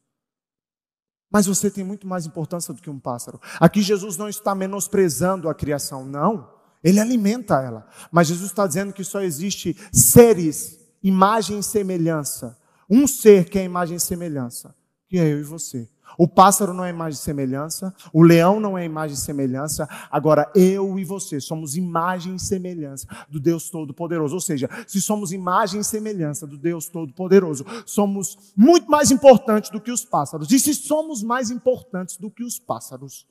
[1.31, 3.39] Mas você tem muito mais importância do que um pássaro.
[3.59, 6.51] Aqui Jesus não está menosprezando a criação, não.
[6.83, 7.87] Ele alimenta ela.
[8.11, 12.59] Mas Jesus está dizendo que só existe seres, imagem e semelhança.
[12.89, 14.75] Um ser que é imagem e semelhança
[15.13, 15.87] que é eu e você.
[16.17, 20.51] O pássaro não é imagem e semelhança, o leão não é imagem e semelhança, agora
[20.55, 24.33] eu e você somos imagem e semelhança do Deus Todo-Poderoso.
[24.33, 29.79] Ou seja, se somos imagem e semelhança do Deus Todo-Poderoso, somos muito mais importantes do
[29.79, 30.51] que os pássaros.
[30.51, 33.27] E se somos mais importantes do que os pássaros,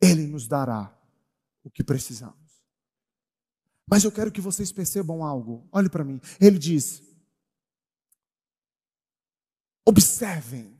[0.00, 0.90] Ele nos dará
[1.62, 2.64] o que precisamos.
[3.86, 5.68] Mas eu quero que vocês percebam algo.
[5.70, 6.18] Olhe para mim.
[6.40, 7.09] Ele diz:
[9.86, 10.78] Observem.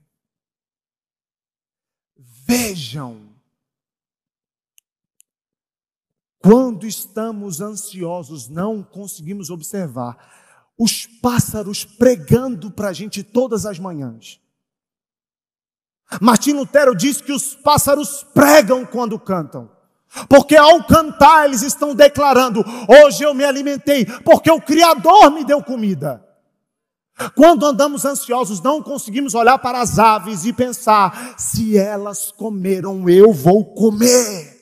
[2.16, 3.30] Vejam.
[6.38, 10.16] Quando estamos ansiosos, não conseguimos observar
[10.78, 14.40] os pássaros pregando para a gente todas as manhãs.
[16.20, 19.70] Martim Lutero diz que os pássaros pregam quando cantam.
[20.28, 25.62] Porque ao cantar eles estão declarando: hoje eu me alimentei, porque o Criador me deu
[25.62, 26.26] comida.
[27.34, 33.32] Quando andamos ansiosos, não conseguimos olhar para as aves e pensar: se elas comeram, eu
[33.32, 34.60] vou comer.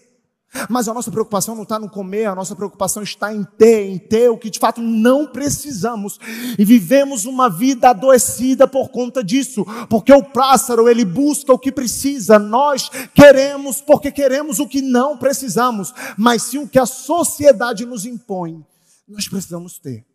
[0.68, 3.98] Mas a nossa preocupação não está no comer, a nossa preocupação está em ter, em
[3.98, 6.18] ter o que de fato não precisamos.
[6.58, 11.70] E vivemos uma vida adoecida por conta disso, porque o pássaro ele busca o que
[11.70, 17.84] precisa, nós queremos porque queremos o que não precisamos, mas sim o que a sociedade
[17.84, 18.64] nos impõe,
[19.06, 20.07] nós precisamos ter.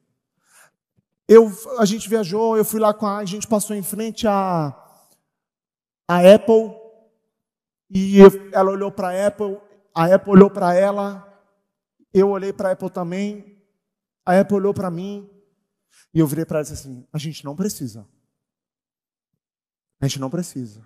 [1.28, 1.49] Eu,
[1.80, 4.67] a gente viajou, eu fui lá com a, a gente passou em frente à
[6.07, 6.76] a, a Apple
[7.89, 9.57] e eu, ela olhou para a Apple,
[9.95, 11.30] a Apple olhou para ela,
[12.13, 13.61] eu olhei para a Apple também,
[14.26, 15.30] a Apple olhou para mim
[16.13, 18.07] e eu virei para ela e disse assim: a gente não precisa.
[20.01, 20.86] A gente não precisa.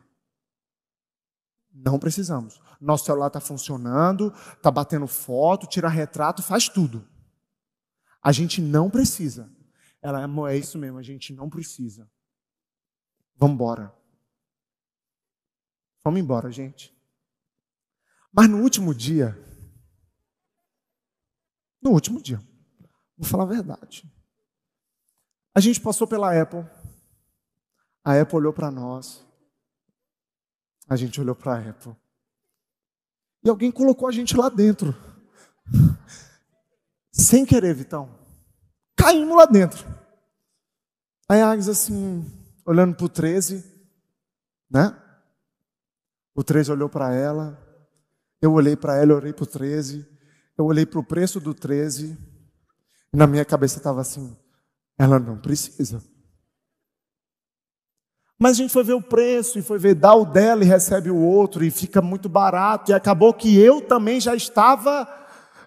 [1.74, 2.62] Não precisamos.
[2.80, 7.08] Nosso celular está funcionando, está batendo foto, tira retrato, faz tudo.
[8.22, 9.50] A gente não precisa.
[10.02, 12.10] Ela, é isso mesmo, a gente não precisa.
[13.36, 13.94] Vamos embora.
[16.04, 16.96] Vamos embora, gente.
[18.32, 19.36] Mas no último dia,
[21.82, 22.40] no último dia,
[23.18, 24.10] vou falar a verdade.
[25.54, 26.66] A gente passou pela Apple.
[28.04, 29.26] A Apple olhou para nós.
[30.88, 31.96] A gente olhou para a Apple.
[33.44, 34.96] E alguém colocou a gente lá dentro.
[37.12, 38.27] Sem querer, Vitão.
[39.08, 39.88] Caímos lá dentro.
[41.30, 42.30] Aí Agnes assim,
[42.66, 43.64] olhando para o 13,
[44.70, 44.94] né?
[46.36, 47.58] O 13 olhou para ela,
[48.42, 50.06] eu olhei para ela, eu olhei para o 13,
[50.58, 52.18] eu olhei para o preço do 13,
[53.14, 54.36] e na minha cabeça estava assim:
[55.00, 56.04] ela não precisa.
[58.38, 61.10] Mas a gente foi ver o preço e foi ver, dá o dela e recebe
[61.10, 65.08] o outro, e fica muito barato, e acabou que eu também já estava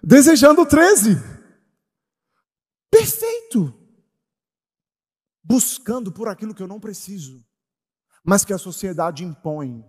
[0.03, 1.40] desejando o 13.
[2.91, 3.73] Perfeito!
[5.41, 7.43] Buscando por aquilo que eu não preciso,
[8.23, 9.83] mas que a sociedade impõe.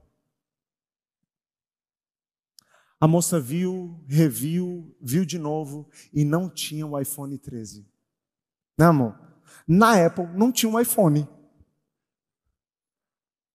[3.01, 7.85] A moça viu, reviu, viu de novo e não tinha o iPhone 13.
[8.79, 9.21] Não, amor?
[9.67, 11.29] Na Apple não tinha um iPhone.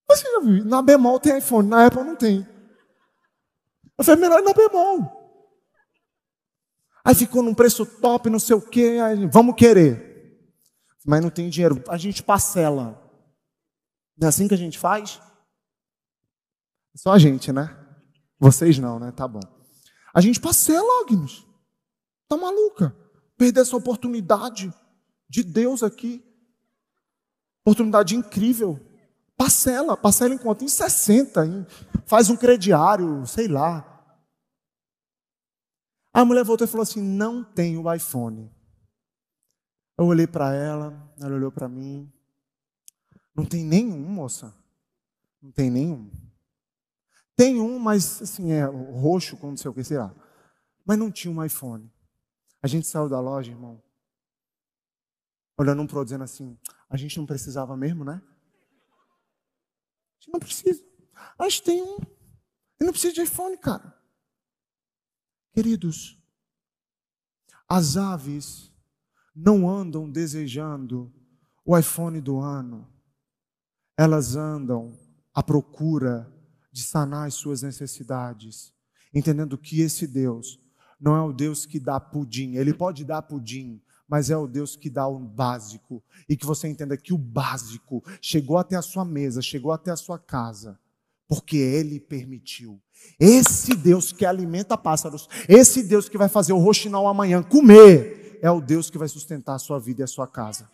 [0.09, 0.65] Você já viu?
[0.65, 2.45] Na bemol tem iPhone, na Apple não tem.
[3.97, 5.16] Eu falei, melhor na bemol.
[7.07, 8.97] Aí ficou num preço top, não sei o quê,
[9.31, 10.45] vamos querer.
[11.05, 13.01] Mas não tem dinheiro, a gente parcela.
[14.17, 15.21] Não é assim que a gente faz?
[16.93, 17.73] Só a gente, né?
[18.37, 19.13] Vocês não, né?
[19.13, 19.39] Tá bom.
[20.13, 21.45] A gente parcela, Agnes.
[22.27, 22.93] Tá maluca?
[23.37, 24.73] Perder essa oportunidade
[25.29, 26.21] de Deus aqui.
[27.61, 28.85] Oportunidade incrível.
[29.37, 30.65] Parcela, parcela em quanto?
[30.65, 31.45] Em 60.
[31.45, 31.65] Em,
[32.05, 33.96] faz um crediário, sei lá.
[36.17, 38.51] A mulher voltou e falou assim: não tem o iPhone.
[39.95, 42.11] Eu olhei para ela, ela olhou para mim.
[43.35, 44.51] Não tem nenhum, moça.
[45.39, 46.11] Não tem nenhum.
[47.35, 50.11] Tem um, mas assim, é roxo, como não sei o que, sei lá.
[50.83, 51.87] Mas não tinha um iPhone.
[52.63, 53.79] A gente saiu da loja, irmão,
[55.55, 56.57] olhando um pro dizendo assim:
[56.89, 58.19] a gente não precisava mesmo, né?
[60.15, 60.83] A gente não precisa.
[61.37, 61.97] A gente tem um.
[62.81, 63.96] E não precisa de iPhone, cara.
[65.57, 66.15] Queridos,
[67.67, 68.71] as aves
[69.35, 71.11] não andam desejando
[71.65, 72.87] o iPhone do ano.
[73.97, 74.95] Elas andam
[75.33, 76.31] à procura
[76.71, 78.71] de sanar as suas necessidades,
[79.11, 80.59] entendendo que esse Deus
[81.01, 84.75] não é o Deus que dá pudim, ele pode dar pudim, mas é o Deus
[84.75, 89.03] que dá o básico, e que você entenda que o básico chegou até a sua
[89.03, 90.79] mesa, chegou até a sua casa,
[91.27, 92.81] porque ele permitiu.
[93.19, 98.49] Esse Deus que alimenta pássaros, esse Deus que vai fazer o roxinol amanhã comer, é
[98.49, 100.69] o Deus que vai sustentar a sua vida e a sua casa.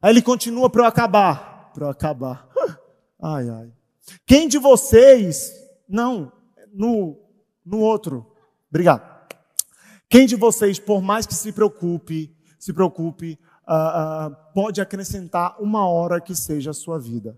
[0.00, 2.48] Aí ele continua para eu acabar, para eu acabar.
[3.22, 3.72] Ai, ai.
[4.26, 5.50] Quem de vocês,
[5.88, 6.30] não,
[6.72, 7.18] no,
[7.64, 8.30] no outro,
[8.68, 9.02] obrigado.
[10.08, 15.88] Quem de vocês, por mais que se preocupe, se preocupe, uh, uh, pode acrescentar uma
[15.88, 17.36] hora que seja a sua vida?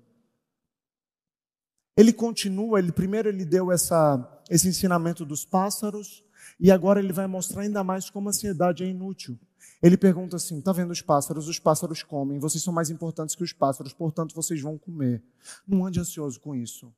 [1.98, 6.24] Ele continua, ele primeiro ele deu essa, esse ensinamento dos pássaros,
[6.60, 9.36] e agora ele vai mostrar ainda mais como a ansiedade é inútil.
[9.82, 11.48] Ele pergunta assim: está vendo os pássaros?
[11.48, 15.24] Os pássaros comem, vocês são mais importantes que os pássaros, portanto vocês vão comer.
[15.66, 16.94] Não ande ansioso com isso.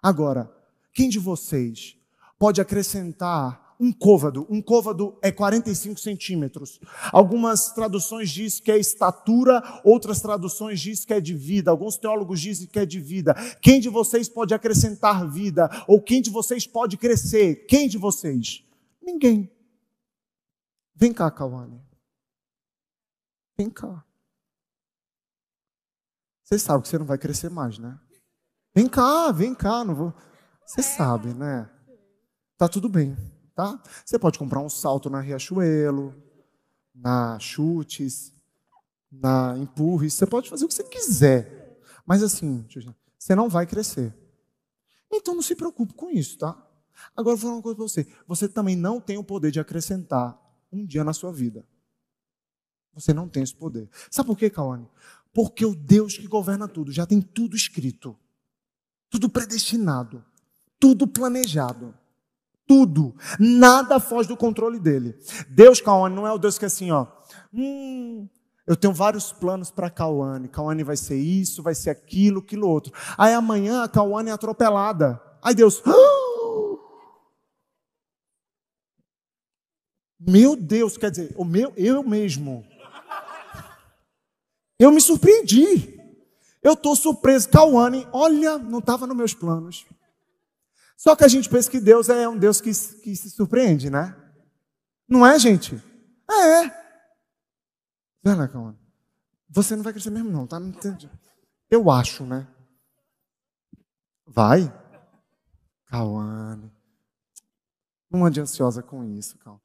[0.00, 0.48] Agora,
[0.92, 1.98] quem de vocês
[2.38, 4.46] pode acrescentar um côvado?
[4.48, 6.80] Um côvado é 45 centímetros.
[7.12, 11.70] Algumas traduções dizem que é estatura, outras traduções dizem que é de vida.
[11.70, 13.34] Alguns teólogos dizem que é de vida.
[13.60, 15.68] Quem de vocês pode acrescentar vida?
[15.88, 17.66] Ou quem de vocês pode crescer?
[17.66, 18.64] Quem de vocês?
[19.02, 19.50] Ninguém.
[20.94, 21.80] Vem cá, Cauane.
[23.56, 24.04] Vem cá.
[26.44, 27.98] Você sabe que você não vai crescer mais, né?
[28.74, 30.14] Vem cá, vem cá, não vou.
[30.66, 31.70] Você sabe, né?
[32.56, 33.16] Tá tudo bem,
[33.54, 33.80] tá?
[34.04, 36.14] Você pode comprar um salto na Riachuelo,
[36.94, 38.32] na Chutes,
[39.10, 41.80] na Empurres, você pode fazer o que você quiser.
[42.04, 42.66] Mas assim,
[43.18, 44.14] você não vai crescer.
[45.12, 46.60] Então não se preocupe com isso, tá?
[47.16, 48.06] Agora vou falar uma coisa para você.
[48.26, 50.38] Você também não tem o poder de acrescentar
[50.72, 51.64] um dia na sua vida.
[52.92, 53.88] Você não tem esse poder.
[54.10, 54.88] Sabe por quê, Cauane?
[55.32, 58.16] Porque o Deus que governa tudo já tem tudo escrito,
[59.10, 60.24] tudo predestinado,
[60.78, 61.94] tudo planejado.
[62.66, 63.14] Tudo.
[63.38, 65.14] Nada foge do controle dele.
[65.48, 67.06] Deus, Cauane, não é o Deus que é assim, ó.
[67.52, 68.28] Hum,
[68.66, 70.48] eu tenho vários planos para Cauane.
[70.48, 72.92] Cauane vai ser isso, vai ser aquilo, aquilo outro.
[73.18, 75.20] Aí amanhã a Cauane é atropelada.
[75.42, 75.82] Aí Deus.
[80.18, 82.66] Meu Deus, quer dizer, o meu, eu mesmo.
[84.78, 86.00] Eu me surpreendi.
[86.62, 87.50] Eu estou surpreso.
[87.50, 89.84] Cauane, olha, não estava nos meus planos.
[90.96, 94.16] Só que a gente pensa que Deus é um Deus que, que se surpreende, né?
[95.08, 95.74] Não é, gente?
[96.30, 96.68] É.
[98.22, 98.78] Vai lá, Cauane.
[99.50, 100.58] Você não vai crescer mesmo, não, tá?
[101.70, 102.46] Eu acho, né?
[104.26, 104.72] Vai.
[105.86, 106.72] Cauane.
[108.10, 109.60] Não ande ansiosa com isso, calma.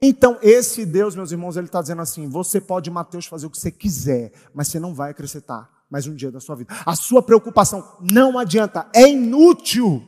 [0.00, 3.58] Então, esse Deus, meus irmãos, ele está dizendo assim: você pode, Mateus, fazer o que
[3.58, 6.74] você quiser, mas você não vai acrescentar mais um dia da sua vida.
[6.84, 10.06] A sua preocupação não adianta, é inútil.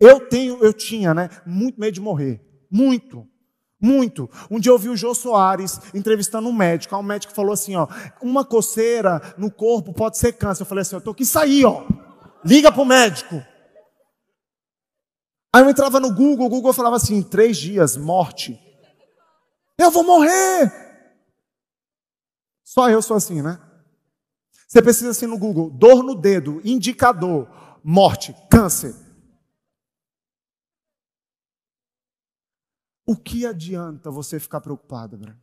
[0.00, 2.40] Eu tenho, eu tinha, né, muito medo de morrer.
[2.70, 3.26] Muito.
[3.80, 4.30] Muito.
[4.50, 6.94] Um dia eu vi o Jô Soares entrevistando um médico.
[6.94, 7.86] Aí um médico falou assim: ó,
[8.22, 10.62] uma coceira no corpo pode ser câncer.
[10.62, 11.86] Eu falei assim: eu tô aqui sair, ó.
[12.44, 13.42] Liga pro médico.
[15.52, 18.58] Aí eu entrava no Google, o Google falava assim: três dias, morte.
[19.78, 20.72] Eu vou morrer.
[22.64, 23.60] Só eu sou assim, né?
[24.66, 27.48] Você precisa assim no Google: dor no dedo, indicador,
[27.82, 28.94] morte, câncer.
[33.06, 35.36] O que adianta você ficar preocupado, Abraão?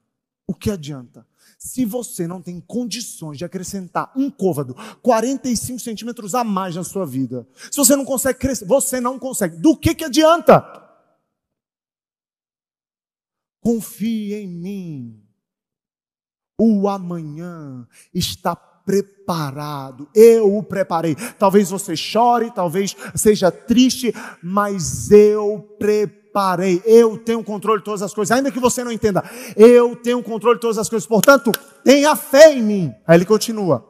[0.48, 1.26] O que adianta?
[1.58, 7.06] Se você não tem condições de acrescentar um côvado, 45 centímetros a mais na sua
[7.06, 9.56] vida, se você não consegue crescer, você não consegue.
[9.58, 10.62] Do que, que adianta?
[13.62, 15.24] Confie em mim.
[16.58, 18.56] O amanhã está
[18.86, 20.08] preparado.
[20.14, 21.16] Eu o preparei.
[21.38, 26.82] Talvez você chore, talvez seja triste, mas eu preparei.
[26.86, 28.36] Eu tenho controle de todas as coisas.
[28.36, 29.24] Ainda que você não entenda,
[29.56, 31.08] eu tenho controle de todas as coisas.
[31.08, 31.52] Portanto,
[31.84, 32.96] tenha fé em mim.
[33.06, 33.88] Aí ele continua.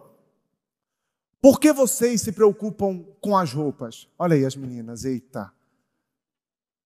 [1.42, 4.08] Por que vocês se preocupam com as roupas?
[4.18, 5.52] Olha aí as meninas, eita.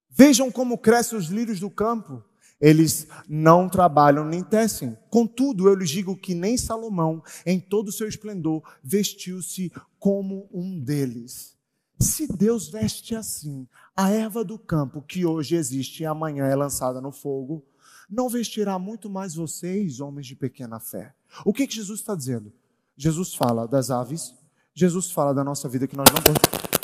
[0.09, 2.23] Vejam como crescem os lírios do campo.
[2.59, 4.97] Eles não trabalham nem tecem.
[5.09, 10.79] Contudo, eu lhes digo que nem Salomão, em todo o seu esplendor, vestiu-se como um
[10.79, 11.55] deles.
[11.99, 16.99] Se Deus veste assim a erva do campo, que hoje existe e amanhã é lançada
[16.99, 17.65] no fogo,
[18.09, 21.13] não vestirá muito mais vocês, homens de pequena fé.
[21.45, 22.53] O que, que Jesus está dizendo?
[22.97, 24.33] Jesus fala das aves,
[24.73, 26.74] Jesus fala da nossa vida que nós não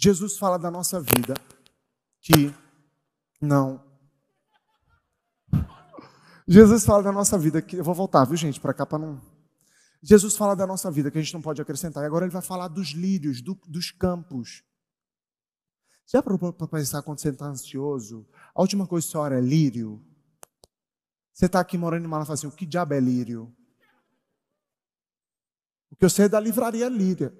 [0.00, 1.34] Jesus fala da nossa vida
[2.20, 2.54] que
[3.40, 3.84] não.
[6.46, 7.76] Jesus fala da nossa vida que.
[7.76, 9.20] Eu vou voltar, viu, gente, para cá para não.
[10.00, 12.04] Jesus fala da nossa vida que a gente não pode acrescentar.
[12.04, 14.62] E agora ele vai falar dos lírios, do, dos campos.
[16.06, 16.38] Já para
[16.68, 18.24] pensar quando você está ansioso?
[18.54, 20.00] A última coisa que você ora é lírio.
[21.32, 23.52] Você está aqui morando em Mala e fala assim: o que diabo é lírio?
[25.90, 27.32] O que eu sei é da livraria Líria.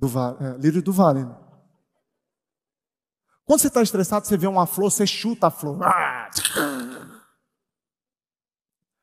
[0.00, 1.24] Do é, lírio do vale.
[1.24, 1.36] Né?
[3.44, 5.82] Quando você está estressado, você vê uma flor, você chuta a flor.
[5.82, 6.30] Ah!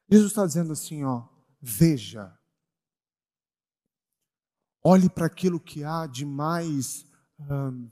[0.09, 1.27] Jesus está dizendo assim, ó,
[1.61, 2.35] veja,
[4.83, 7.05] olhe para aquilo que há de mais
[7.39, 7.89] hum,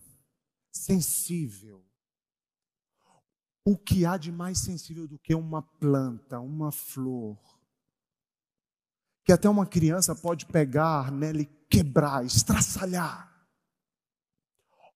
[0.72, 1.86] sensível.
[3.64, 7.38] O que há de mais sensível do que uma planta, uma flor,
[9.26, 13.34] que até uma criança pode pegar nela e quebrar, estraçalhar.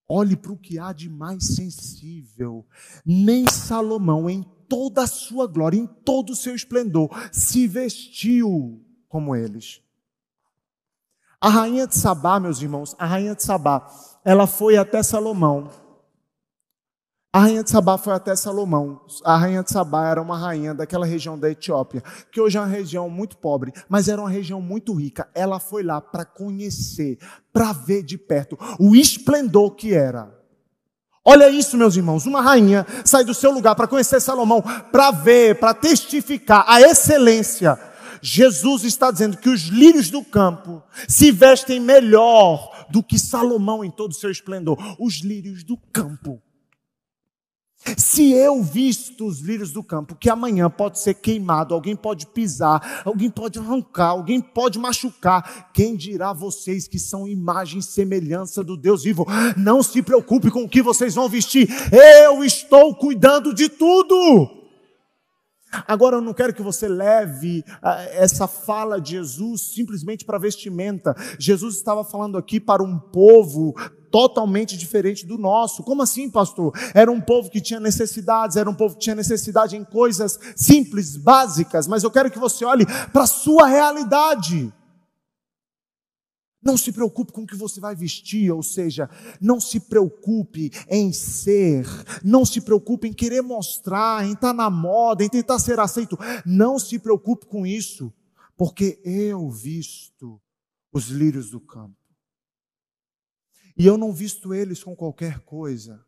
[0.07, 2.65] Olhe para o que há de mais sensível.
[3.03, 9.35] Nem Salomão, em toda a sua glória, em todo o seu esplendor, se vestiu como
[9.35, 9.81] eles.
[11.41, 13.89] A rainha de Sabá, meus irmãos, a rainha de Sabá,
[14.23, 15.69] ela foi até Salomão
[17.31, 19.01] a rainha de Sabá foi até Salomão.
[19.23, 22.67] A rainha de Sabá era uma rainha daquela região da Etiópia, que hoje é uma
[22.67, 25.29] região muito pobre, mas era uma região muito rica.
[25.35, 27.19] Ela foi lá para conhecer,
[27.53, 30.35] para ver de perto o esplendor que era.
[31.23, 32.25] Olha isso, meus irmãos.
[32.25, 37.77] Uma rainha sai do seu lugar para conhecer Salomão, para ver, para testificar a excelência.
[38.23, 43.91] Jesus está dizendo que os lírios do campo se vestem melhor do que Salomão em
[43.91, 44.77] todo o seu esplendor.
[44.99, 46.41] Os lírios do campo
[47.97, 53.01] se eu visto os lírios do campo, que amanhã pode ser queimado, alguém pode pisar,
[53.05, 58.75] alguém pode arrancar, alguém pode machucar, quem dirá vocês que são imagem e semelhança do
[58.75, 59.25] Deus vivo?
[59.57, 64.59] Não se preocupe com o que vocês vão vestir, eu estou cuidando de tudo.
[65.87, 71.15] Agora eu não quero que você leve ah, essa fala de Jesus simplesmente para vestimenta.
[71.37, 73.75] Jesus estava falando aqui para um povo
[74.11, 75.83] totalmente diferente do nosso.
[75.83, 76.73] Como assim, pastor?
[76.93, 81.17] Era um povo que tinha necessidades, era um povo que tinha necessidade em coisas simples,
[81.17, 84.73] básicas, mas eu quero que você olhe para a sua realidade.
[86.61, 91.13] Não se preocupe com o que você vai vestir, ou seja, não se preocupe em
[91.13, 91.85] ser,
[92.21, 96.17] não se preocupe em querer mostrar, em estar na moda, em tentar ser aceito.
[96.45, 98.13] Não se preocupe com isso,
[98.57, 100.39] porque eu visto
[100.91, 101.98] os lírios do campo.
[103.79, 106.05] E eu não visto eles com qualquer coisa.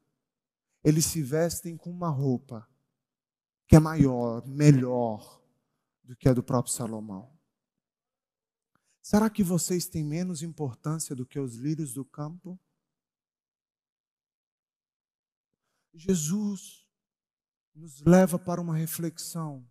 [0.83, 2.69] Eles se vestem com uma roupa
[3.65, 5.41] que é maior, melhor
[6.03, 7.31] do que a do próprio Salomão.
[9.01, 12.59] Será que vocês têm menos importância do que os lírios do campo?
[15.93, 16.85] Jesus
[17.73, 19.65] nos leva para uma reflexão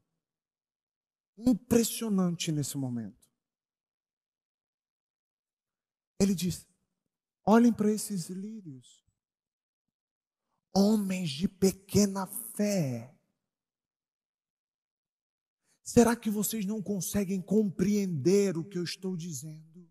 [1.36, 3.28] impressionante nesse momento.
[6.18, 6.69] Ele diz:
[7.50, 9.04] olhem para esses lírios,
[10.72, 13.12] homens de pequena fé.
[15.82, 19.90] Será que vocês não conseguem compreender o que eu estou dizendo?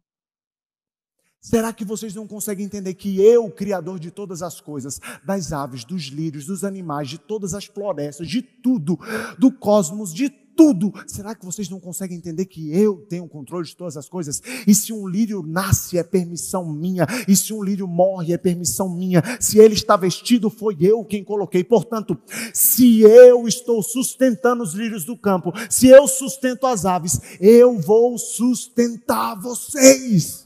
[1.42, 5.84] Será que vocês não conseguem entender que eu, Criador de todas as coisas, das aves,
[5.84, 8.98] dos lírios, dos animais, de todas as florestas, de tudo,
[9.38, 10.30] do cosmos, de
[10.60, 10.92] tudo.
[11.08, 14.42] Será que vocês não conseguem entender que eu tenho o controle de todas as coisas?
[14.68, 17.08] E se um lírio nasce, é permissão minha.
[17.30, 19.24] E se um lírio morre, é permissão minha.
[19.40, 21.64] Se ele está vestido, foi eu quem coloquei.
[21.64, 22.20] Portanto,
[22.54, 28.18] se eu estou sustentando os lírios do campo, se eu sustento as aves, eu vou
[28.18, 30.46] sustentar vocês.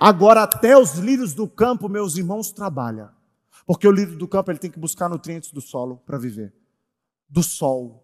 [0.00, 3.10] Agora, até os lírios do campo, meus irmãos, trabalham.
[3.64, 6.52] Porque o lírio do campo ele tem que buscar nutrientes do solo para viver.
[7.28, 8.03] Do sol,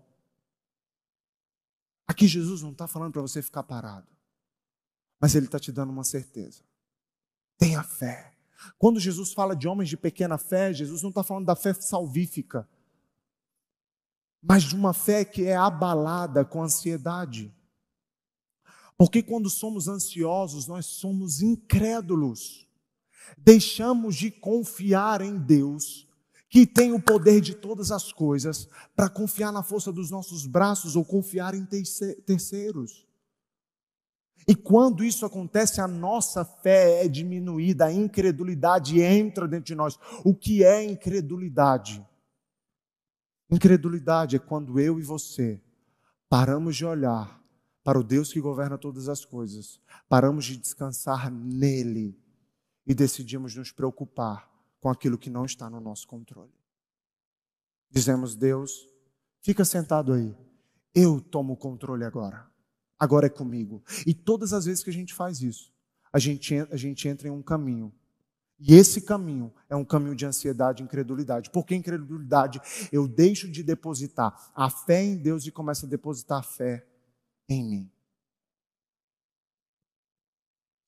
[2.10, 4.08] Aqui Jesus não está falando para você ficar parado,
[5.20, 6.64] mas Ele está te dando uma certeza.
[7.56, 8.34] Tenha fé.
[8.76, 12.68] Quando Jesus fala de homens de pequena fé, Jesus não está falando da fé salvífica,
[14.42, 17.54] mas de uma fé que é abalada com ansiedade.
[18.98, 22.66] Porque quando somos ansiosos, nós somos incrédulos.
[23.38, 26.08] Deixamos de confiar em Deus
[26.50, 30.96] que tem o poder de todas as coisas, para confiar na força dos nossos braços
[30.96, 33.06] ou confiar em terceiros.
[34.48, 39.96] E quando isso acontece, a nossa fé é diminuída, a incredulidade entra dentro de nós.
[40.24, 42.04] O que é incredulidade?
[43.48, 45.62] Incredulidade é quando eu e você
[46.28, 47.40] paramos de olhar
[47.84, 52.18] para o Deus que governa todas as coisas, paramos de descansar nele
[52.86, 54.49] e decidimos nos preocupar
[54.80, 56.52] com aquilo que não está no nosso controle.
[57.90, 58.88] Dizemos, Deus,
[59.42, 60.34] fica sentado aí,
[60.94, 62.50] eu tomo o controle agora,
[62.98, 63.82] agora é comigo.
[64.06, 65.72] E todas as vezes que a gente faz isso,
[66.12, 67.92] a gente, a gente entra em um caminho.
[68.58, 71.50] E esse caminho é um caminho de ansiedade e incredulidade.
[71.50, 72.60] Por que incredulidade?
[72.92, 76.86] Eu deixo de depositar a fé em Deus e começo a depositar a fé
[77.48, 77.92] em mim.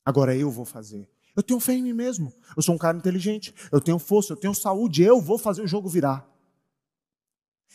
[0.04, 1.11] Agora eu vou fazer.
[1.34, 2.32] Eu tenho fé em mim mesmo.
[2.56, 3.54] Eu sou um cara inteligente.
[3.70, 5.02] Eu tenho força, eu tenho saúde.
[5.02, 6.32] Eu vou fazer o jogo virar.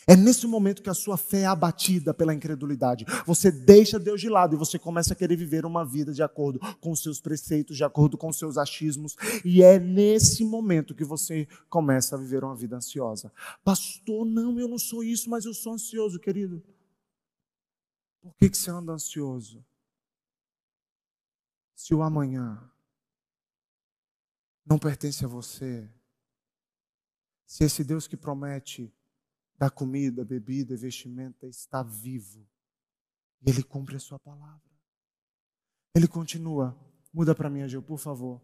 [0.06, 3.04] É nesse momento que a sua fé é abatida pela incredulidade.
[3.26, 6.60] Você deixa Deus de lado e você começa a querer viver uma vida de acordo
[6.80, 9.16] com os seus preceitos, de acordo com os seus achismos.
[9.44, 13.32] E é nesse momento que você começa a viver uma vida ansiosa.
[13.64, 16.62] Pastor, não, eu não sou isso, mas eu sou ansioso, querido.
[18.20, 19.64] Por que, que você anda ansioso?
[21.74, 22.58] Se o amanhã
[24.68, 25.88] não pertence a você.
[27.46, 28.92] Se esse Deus que promete
[29.56, 32.46] dar comida, bebida, vestimenta está vivo,
[33.40, 34.60] e ele cumpre a sua palavra.
[35.94, 36.78] Ele continua.
[37.12, 38.42] Muda para mim, Agil, por favor.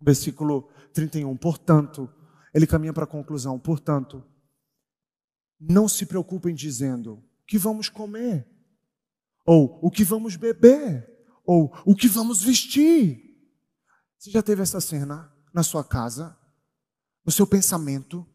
[0.00, 1.36] Versículo 31.
[1.36, 2.08] Portanto,
[2.54, 3.58] ele caminha para a conclusão.
[3.58, 4.24] Portanto,
[5.58, 8.46] não se preocupem dizendo o que vamos comer,
[9.44, 11.10] ou o que vamos beber,
[11.44, 13.29] ou o que vamos vestir.
[14.20, 16.36] Você já teve essa cena na sua casa,
[17.24, 18.26] no seu pensamento,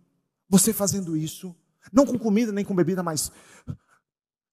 [0.49, 1.55] você fazendo isso,
[1.93, 3.31] não com comida nem com bebida, mas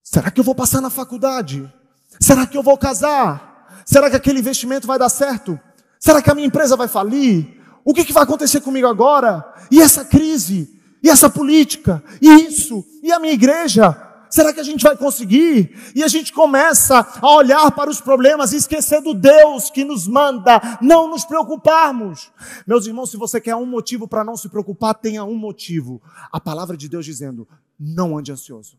[0.02, 1.72] será que eu vou passar na faculdade?
[2.20, 3.82] Será que eu vou casar?
[3.86, 5.58] Será que aquele investimento vai dar certo?
[5.98, 7.58] Será que a minha empresa vai falir?
[7.82, 9.54] O que, que vai acontecer comigo agora?
[9.70, 10.78] E essa crise?
[11.02, 12.04] E essa política?
[12.20, 12.84] E isso?
[13.02, 13.90] E a minha igreja?
[14.32, 15.92] Será que a gente vai conseguir?
[15.94, 20.08] E a gente começa a olhar para os problemas e esquecer do Deus que nos
[20.08, 22.32] manda não nos preocuparmos.
[22.66, 26.00] Meus irmãos, se você quer um motivo para não se preocupar, tenha um motivo.
[26.32, 27.46] A palavra de Deus dizendo:
[27.78, 28.78] não ande ansioso.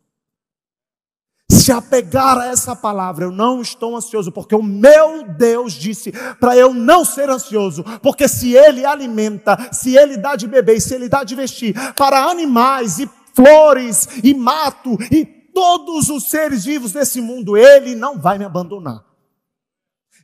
[1.51, 6.57] Se apegar a essa palavra, eu não estou ansioso, porque o meu Deus disse para
[6.57, 11.07] eu não ser ansioso, porque se Ele alimenta, se Ele dá de beber, se Ele
[11.07, 17.21] dá de vestir para animais e flores e mato e todos os seres vivos desse
[17.21, 19.05] mundo, Ele não vai me abandonar.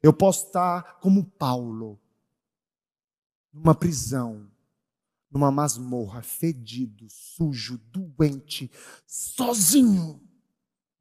[0.01, 1.99] Eu posso estar como Paulo,
[3.51, 4.49] numa prisão,
[5.29, 8.71] numa masmorra, fedido, sujo, doente,
[9.05, 10.21] sozinho.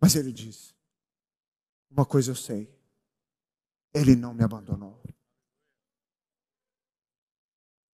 [0.01, 0.75] Mas ele diz:
[1.91, 2.73] Uma coisa eu sei,
[3.95, 5.03] ele não me abandonou.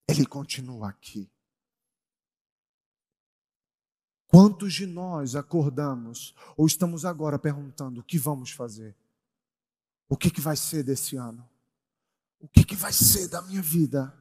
[0.08, 1.30] Ele continua aqui.
[4.34, 8.96] Quantos de nós acordamos ou estamos agora perguntando o que vamos fazer?
[10.08, 11.48] O que, que vai ser desse ano?
[12.40, 14.12] O que, que vai ser da minha vida?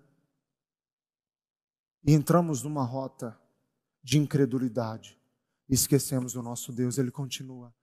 [2.05, 3.35] E entramos numa rota
[4.03, 5.19] de incredulidade.
[5.67, 7.73] E esquecemos o nosso Deus, ele continua.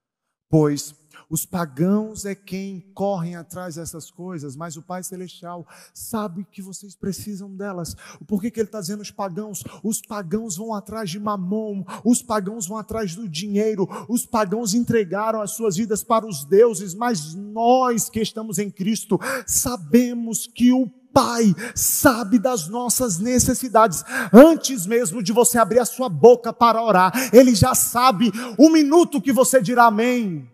[0.50, 0.94] Pois
[1.30, 6.96] os pagãos é quem correm atrás dessas coisas, mas o Pai Celestial sabe que vocês
[6.96, 7.94] precisam delas.
[8.26, 9.62] Por que, que ele está dizendo os pagãos?
[9.84, 15.40] Os pagãos vão atrás de mamon, os pagãos vão atrás do dinheiro, os pagãos entregaram
[15.40, 20.90] as suas vidas para os deuses, mas nós que estamos em Cristo sabemos que o
[21.12, 24.04] Pai sabe das nossas necessidades.
[24.32, 29.20] Antes mesmo de você abrir a sua boca para orar, Ele já sabe o minuto
[29.20, 30.48] que você dirá amém.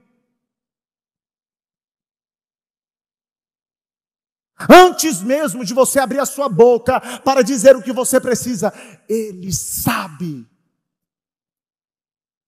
[4.68, 8.72] Antes mesmo de você abrir a sua boca para dizer o que você precisa,
[9.08, 10.46] Ele sabe.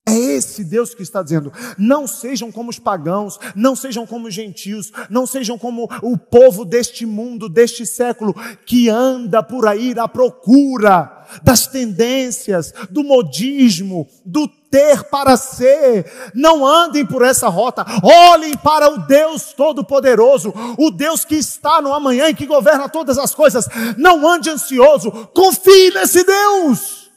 [0.09, 4.35] É esse Deus que está dizendo: não sejam como os pagãos, não sejam como os
[4.35, 8.35] gentios, não sejam como o povo deste mundo, deste século,
[8.65, 16.11] que anda por aí à procura das tendências, do modismo, do ter para ser.
[16.35, 21.93] Não andem por essa rota, olhem para o Deus Todo-Poderoso, o Deus que está no
[21.93, 23.69] amanhã e que governa todas as coisas.
[23.97, 27.11] Não ande ansioso, confie nesse Deus.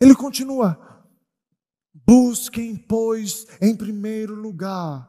[0.00, 0.89] Ele continua
[2.10, 5.08] Busquem, pois, em primeiro lugar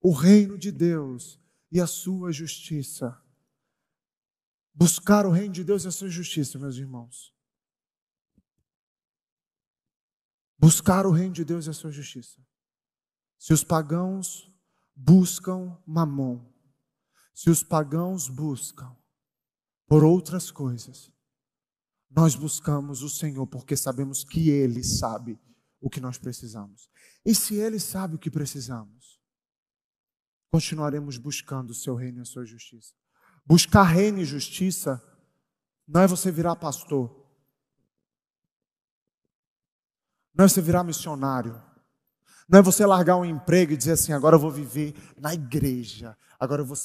[0.00, 1.38] o reino de Deus
[1.70, 3.22] e a sua justiça.
[4.72, 7.30] Buscar o reino de Deus e a sua justiça, meus irmãos.
[10.58, 12.42] Buscar o reino de Deus e a sua justiça.
[13.38, 14.50] Se os pagãos
[14.96, 16.42] buscam mamon,
[17.34, 18.96] se os pagãos buscam
[19.86, 21.12] por outras coisas,
[22.08, 25.38] nós buscamos o Senhor porque sabemos que Ele sabe
[25.84, 26.88] o que nós precisamos.
[27.26, 29.20] E se Ele sabe o que precisamos,
[30.50, 32.94] continuaremos buscando o seu reino e a sua justiça.
[33.44, 35.02] Buscar reino e justiça
[35.86, 37.14] não é você virar pastor,
[40.34, 41.62] não é você virar missionário,
[42.48, 46.16] não é você largar um emprego e dizer assim: agora eu vou viver na igreja,
[46.40, 46.78] agora eu vou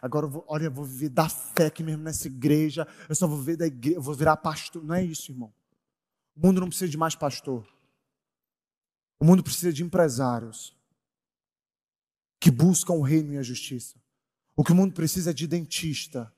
[0.00, 3.26] agora eu vou, olha, eu vou viver da fé aqui mesmo nessa igreja, eu só
[3.26, 4.82] vou viver da igreja, eu vou virar pastor.
[4.82, 5.52] Não é isso, irmão.
[6.34, 7.75] O mundo não precisa de mais pastor.
[9.18, 10.76] O mundo precisa de empresários
[12.38, 13.96] que buscam o reino e a justiça.
[14.54, 16.32] O que o mundo precisa é de dentista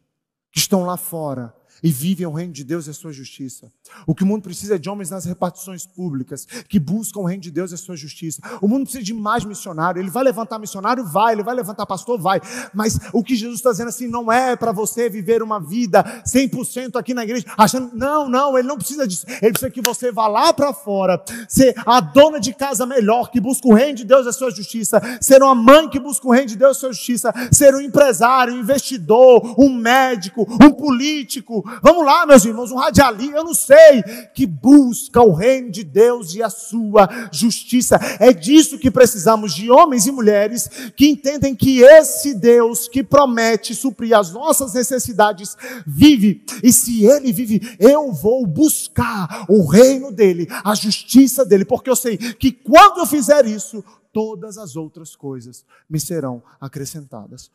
[0.50, 3.72] que estão lá fora e vivem o reino de Deus e a sua justiça.
[4.06, 7.42] O que o mundo precisa é de homens nas repartições públicas que buscam o reino
[7.42, 8.40] de Deus e a sua justiça.
[8.60, 10.00] O mundo precisa de mais missionário.
[10.00, 11.04] Ele vai levantar missionário?
[11.04, 11.34] Vai.
[11.34, 12.20] Ele vai levantar pastor?
[12.20, 12.40] Vai.
[12.74, 16.96] Mas o que Jesus está dizendo assim, não é para você viver uma vida 100%
[16.96, 19.26] aqui na igreja, achando, não, não, ele não precisa disso.
[19.42, 23.40] Ele precisa que você vá lá para fora, ser a dona de casa melhor, que
[23.40, 26.32] busca o reino de Deus e a sua justiça, ser uma mãe que busca o
[26.32, 30.70] reino de Deus e a sua justiça, ser um empresário, um investidor, um médico, um
[30.70, 34.02] político, Vamos lá, meus irmãos, um radialista, eu não sei,
[34.34, 37.98] que busca o reino de Deus e a sua justiça.
[38.18, 43.74] É disso que precisamos de homens e mulheres que entendem que esse Deus que promete
[43.74, 45.56] suprir as nossas necessidades
[45.86, 46.44] vive.
[46.62, 51.96] E se ele vive, eu vou buscar o reino dele, a justiça dele, porque eu
[51.96, 57.50] sei que quando eu fizer isso, todas as outras coisas me serão acrescentadas.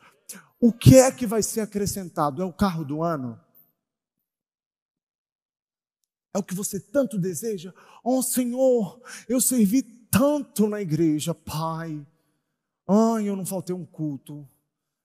[0.60, 2.40] O que é que vai ser acrescentado?
[2.40, 3.38] É o carro do ano?
[6.34, 7.72] É o que você tanto deseja?
[8.02, 12.04] Oh Senhor, eu servi tanto na igreja, Pai.
[12.88, 14.48] Ai, eu não faltei um culto.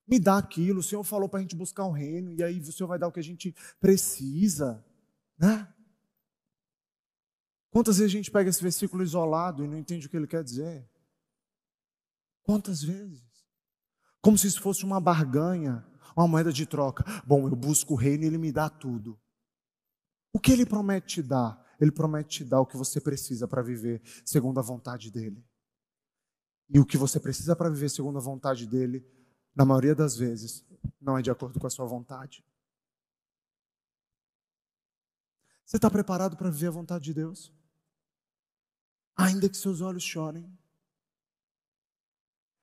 [0.08, 0.80] Me dá aquilo.
[0.80, 2.98] O Senhor falou para a gente buscar o um reino, e aí o Senhor vai
[2.98, 4.84] dar o que a gente precisa.
[5.38, 5.72] Né?
[7.70, 10.44] Quantas vezes a gente pega esse versículo isolado e não entende o que ele quer
[10.44, 10.90] dizer?
[12.42, 13.22] Quantas vezes?
[14.20, 15.86] Como se isso fosse uma barganha,
[16.18, 17.06] uma moeda de troca.
[17.24, 19.20] Bom, eu busco o reino e ele me dá tudo.
[20.32, 21.66] O que ele promete te dar?
[21.80, 25.44] Ele promete te dar o que você precisa para viver segundo a vontade dele.
[26.70, 29.04] E o que você precisa para viver segundo a vontade dele,
[29.56, 30.64] na maioria das vezes,
[31.02, 32.46] não é de acordo com a sua vontade.
[35.66, 37.54] Você está preparado para viver a vontade de Deus?
[39.16, 40.52] Ainda que seus olhos chorem.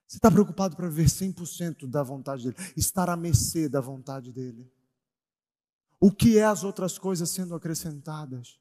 [0.06, 4.72] Você está preocupado para viver 100% da vontade dele, estar à mercê da vontade dele.
[6.00, 8.58] O que é as outras coisas sendo acrescentadas?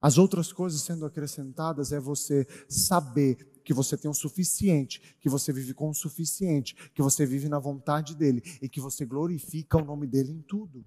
[0.00, 5.52] As outras coisas sendo acrescentadas é você saber que você tem o suficiente, que você
[5.52, 9.84] vive com o suficiente, que você vive na vontade dele e que você glorifica o
[9.84, 10.84] nome dele em tudo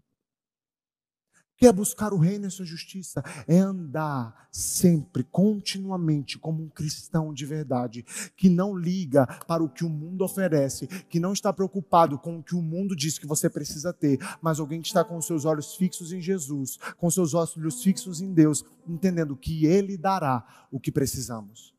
[1.61, 6.67] que é buscar o reino e a sua justiça, é andar sempre, continuamente, como um
[6.67, 8.03] cristão de verdade,
[8.35, 12.43] que não liga para o que o mundo oferece, que não está preocupado com o
[12.43, 15.75] que o mundo diz que você precisa ter, mas alguém que está com seus olhos
[15.75, 20.91] fixos em Jesus, com seus olhos fixos em Deus, entendendo que Ele dará o que
[20.91, 21.75] precisamos.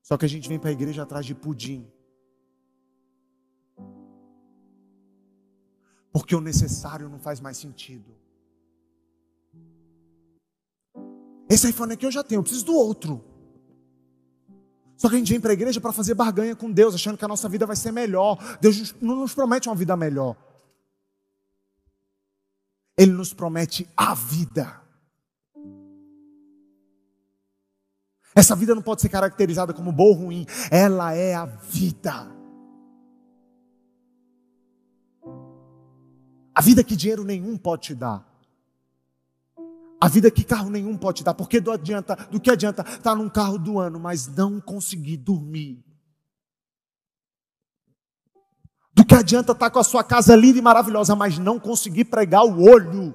[0.00, 1.90] Só que a gente vem para a igreja atrás de pudim.
[6.12, 8.19] Porque o necessário não faz mais sentido.
[11.50, 13.24] Esse iPhone aqui eu já tenho, eu preciso do outro.
[14.96, 17.24] Só que a gente vem para a igreja para fazer barganha com Deus, achando que
[17.24, 18.38] a nossa vida vai ser melhor.
[18.60, 20.36] Deus não nos promete uma vida melhor.
[22.96, 24.80] Ele nos promete a vida.
[28.32, 32.30] Essa vida não pode ser caracterizada como boa ou ruim, ela é a vida.
[36.54, 38.29] A vida que dinheiro nenhum pode te dar.
[40.00, 43.14] A vida que carro nenhum pode dar, porque do, adianta, do que adianta estar tá
[43.14, 45.84] num carro do ano, mas não conseguir dormir?
[48.94, 52.06] Do que adianta estar tá com a sua casa linda e maravilhosa, mas não conseguir
[52.06, 53.14] pregar o olho?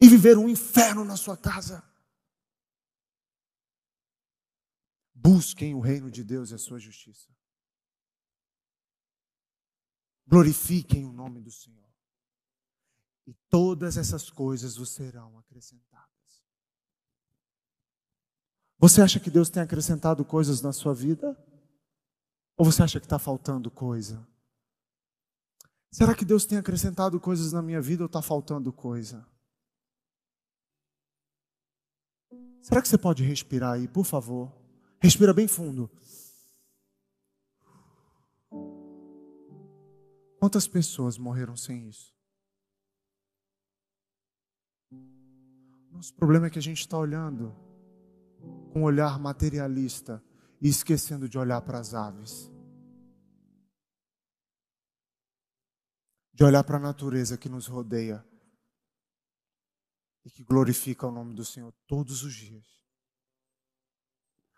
[0.00, 1.84] E viver um inferno na sua casa?
[5.14, 7.28] Busquem o reino de Deus e a sua justiça.
[10.26, 11.83] Glorifiquem o nome do Senhor
[13.26, 16.04] e todas essas coisas vos serão acrescentadas.
[18.78, 21.36] Você acha que Deus tem acrescentado coisas na sua vida?
[22.56, 24.26] Ou você acha que está faltando coisa?
[25.90, 29.26] Será que Deus tem acrescentado coisas na minha vida ou está faltando coisa?
[32.60, 34.52] Será que você pode respirar aí, por favor?
[35.00, 35.90] Respira bem fundo.
[40.38, 42.13] Quantas pessoas morreram sem isso?
[45.94, 47.54] Nosso problema é que a gente está olhando
[48.72, 50.20] com um olhar materialista
[50.60, 52.50] e esquecendo de olhar para as aves.
[56.32, 58.26] De olhar para a natureza que nos rodeia
[60.24, 62.66] e que glorifica o nome do Senhor todos os dias.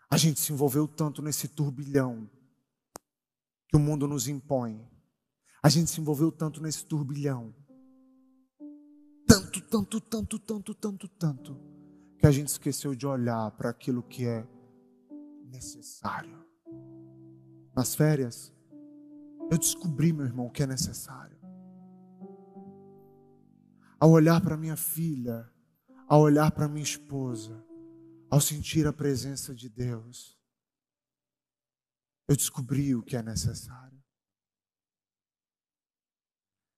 [0.09, 2.27] A gente se envolveu tanto nesse turbilhão
[3.67, 4.89] que o mundo nos impõe.
[5.61, 7.53] A gente se envolveu tanto nesse turbilhão
[9.69, 11.59] tanto, tanto, tanto, tanto, tanto,
[12.17, 14.47] que a gente esqueceu de olhar para aquilo que é
[15.45, 16.45] necessário.
[17.75, 18.53] Nas férias,
[19.51, 21.37] eu descobri, meu irmão, o que é necessário.
[23.99, 25.49] Ao olhar para minha filha,
[26.07, 27.63] ao olhar para minha esposa,
[28.29, 30.37] ao sentir a presença de Deus,
[32.27, 33.97] eu descobri o que é necessário.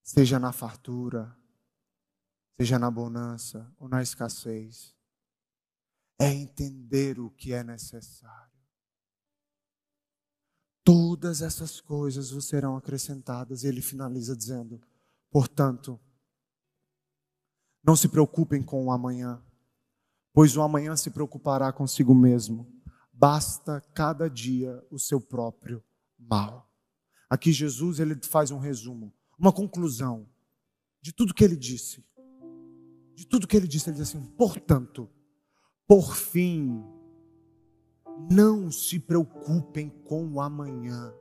[0.04, 1.39] Seja na fartura,
[2.60, 4.94] seja na bonança ou na escassez,
[6.20, 8.60] é entender o que é necessário.
[10.84, 13.64] Todas essas coisas vos serão acrescentadas.
[13.64, 14.82] E ele finaliza dizendo:
[15.32, 15.98] portanto,
[17.82, 19.42] não se preocupem com o amanhã,
[20.34, 22.68] pois o amanhã se preocupará consigo mesmo.
[23.14, 25.82] Basta cada dia o seu próprio
[26.18, 26.70] mal.
[27.30, 30.28] Aqui Jesus ele faz um resumo, uma conclusão
[31.02, 32.04] de tudo que ele disse
[33.20, 35.10] de tudo que ele disse, ele diz assim: portanto,
[35.86, 36.82] por fim,
[38.32, 41.14] não se preocupem com o amanhã.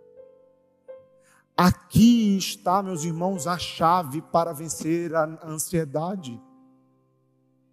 [1.57, 6.41] Aqui está, meus irmãos, a chave para vencer a ansiedade.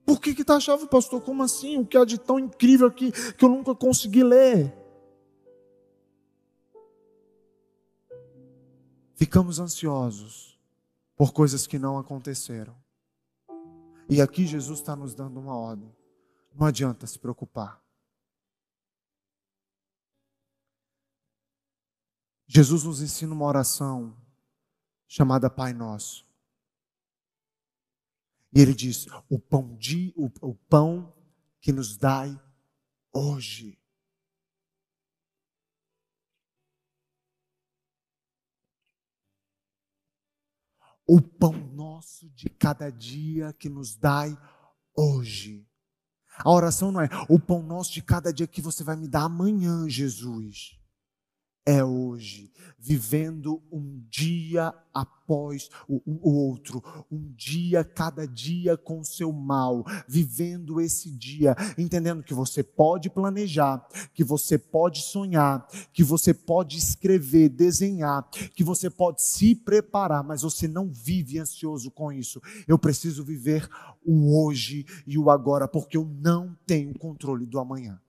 [0.04, 1.22] Por que está a chave, pastor?
[1.22, 1.78] Como assim?
[1.78, 4.76] O que há de tão incrível aqui que eu nunca consegui ler?
[9.14, 10.60] Ficamos ansiosos
[11.16, 12.85] por coisas que não aconteceram.
[14.10, 15.94] E aqui Jesus está nos dando uma ordem.
[16.54, 17.84] Não adianta se preocupar.
[22.48, 24.16] Jesus nos ensina uma oração
[25.08, 26.26] chamada Pai Nosso.
[28.54, 31.14] E ele diz: o pão, de, o, o pão
[31.60, 32.40] que nos dai
[33.12, 33.78] hoje.
[41.08, 44.36] O pão nosso de cada dia que nos dai
[44.96, 45.68] hoje.
[46.40, 49.24] A oração não é o pão nosso de cada dia que você vai me dar
[49.24, 50.78] amanhã, Jesus.
[51.66, 59.84] É hoje, vivendo um dia após o, outro, um dia cada dia com seu mal,
[60.08, 66.78] vivendo esse dia, entendendo que você pode planejar, que você pode sonhar, que você pode
[66.78, 72.40] escrever, desenhar, que você pode se preparar, mas você não vive ansioso com isso.
[72.68, 73.68] Eu preciso viver
[74.06, 78.00] o hoje e o agora, porque eu não tenho controle do amanhã.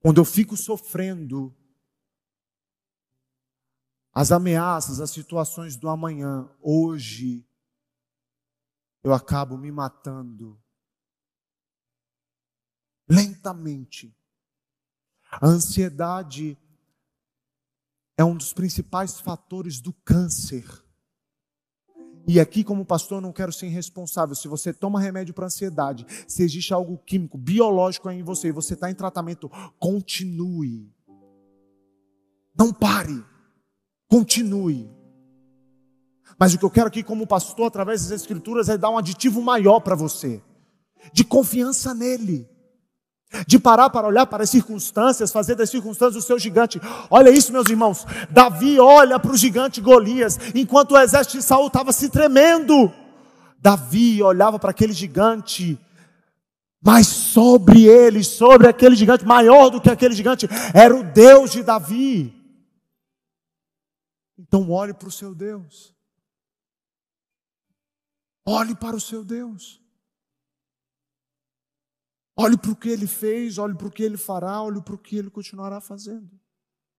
[0.00, 1.54] Quando eu fico sofrendo
[4.12, 7.46] as ameaças, as situações do amanhã, hoje,
[9.04, 10.60] eu acabo me matando
[13.08, 14.14] lentamente.
[15.30, 16.58] A ansiedade
[18.16, 20.64] é um dos principais fatores do câncer.
[22.26, 24.34] E aqui, como pastor, não quero ser irresponsável.
[24.34, 28.52] Se você toma remédio para ansiedade, se existe algo químico, biológico aí em você e
[28.52, 30.92] você está em tratamento, continue.
[32.56, 33.24] Não pare.
[34.08, 34.90] Continue.
[36.38, 39.42] Mas o que eu quero aqui, como pastor, através das Escrituras, é dar um aditivo
[39.42, 40.42] maior para você,
[41.12, 42.48] de confiança nele
[43.46, 46.80] de parar para olhar para as circunstâncias, fazer das circunstâncias o seu gigante.
[47.08, 48.06] Olha isso, meus irmãos.
[48.30, 52.92] Davi olha para o gigante Golias, enquanto o exército de Saul estava se tremendo.
[53.58, 55.78] Davi olhava para aquele gigante,
[56.82, 61.62] mas sobre ele, sobre aquele gigante, maior do que aquele gigante, era o Deus de
[61.62, 62.34] Davi.
[64.38, 65.94] Então olhe para o seu Deus.
[68.44, 69.79] Olhe para o seu Deus.
[72.36, 74.98] Olhe para o que ele fez, olhe para o que ele fará, olhe para o
[74.98, 76.39] que ele continuará fazendo.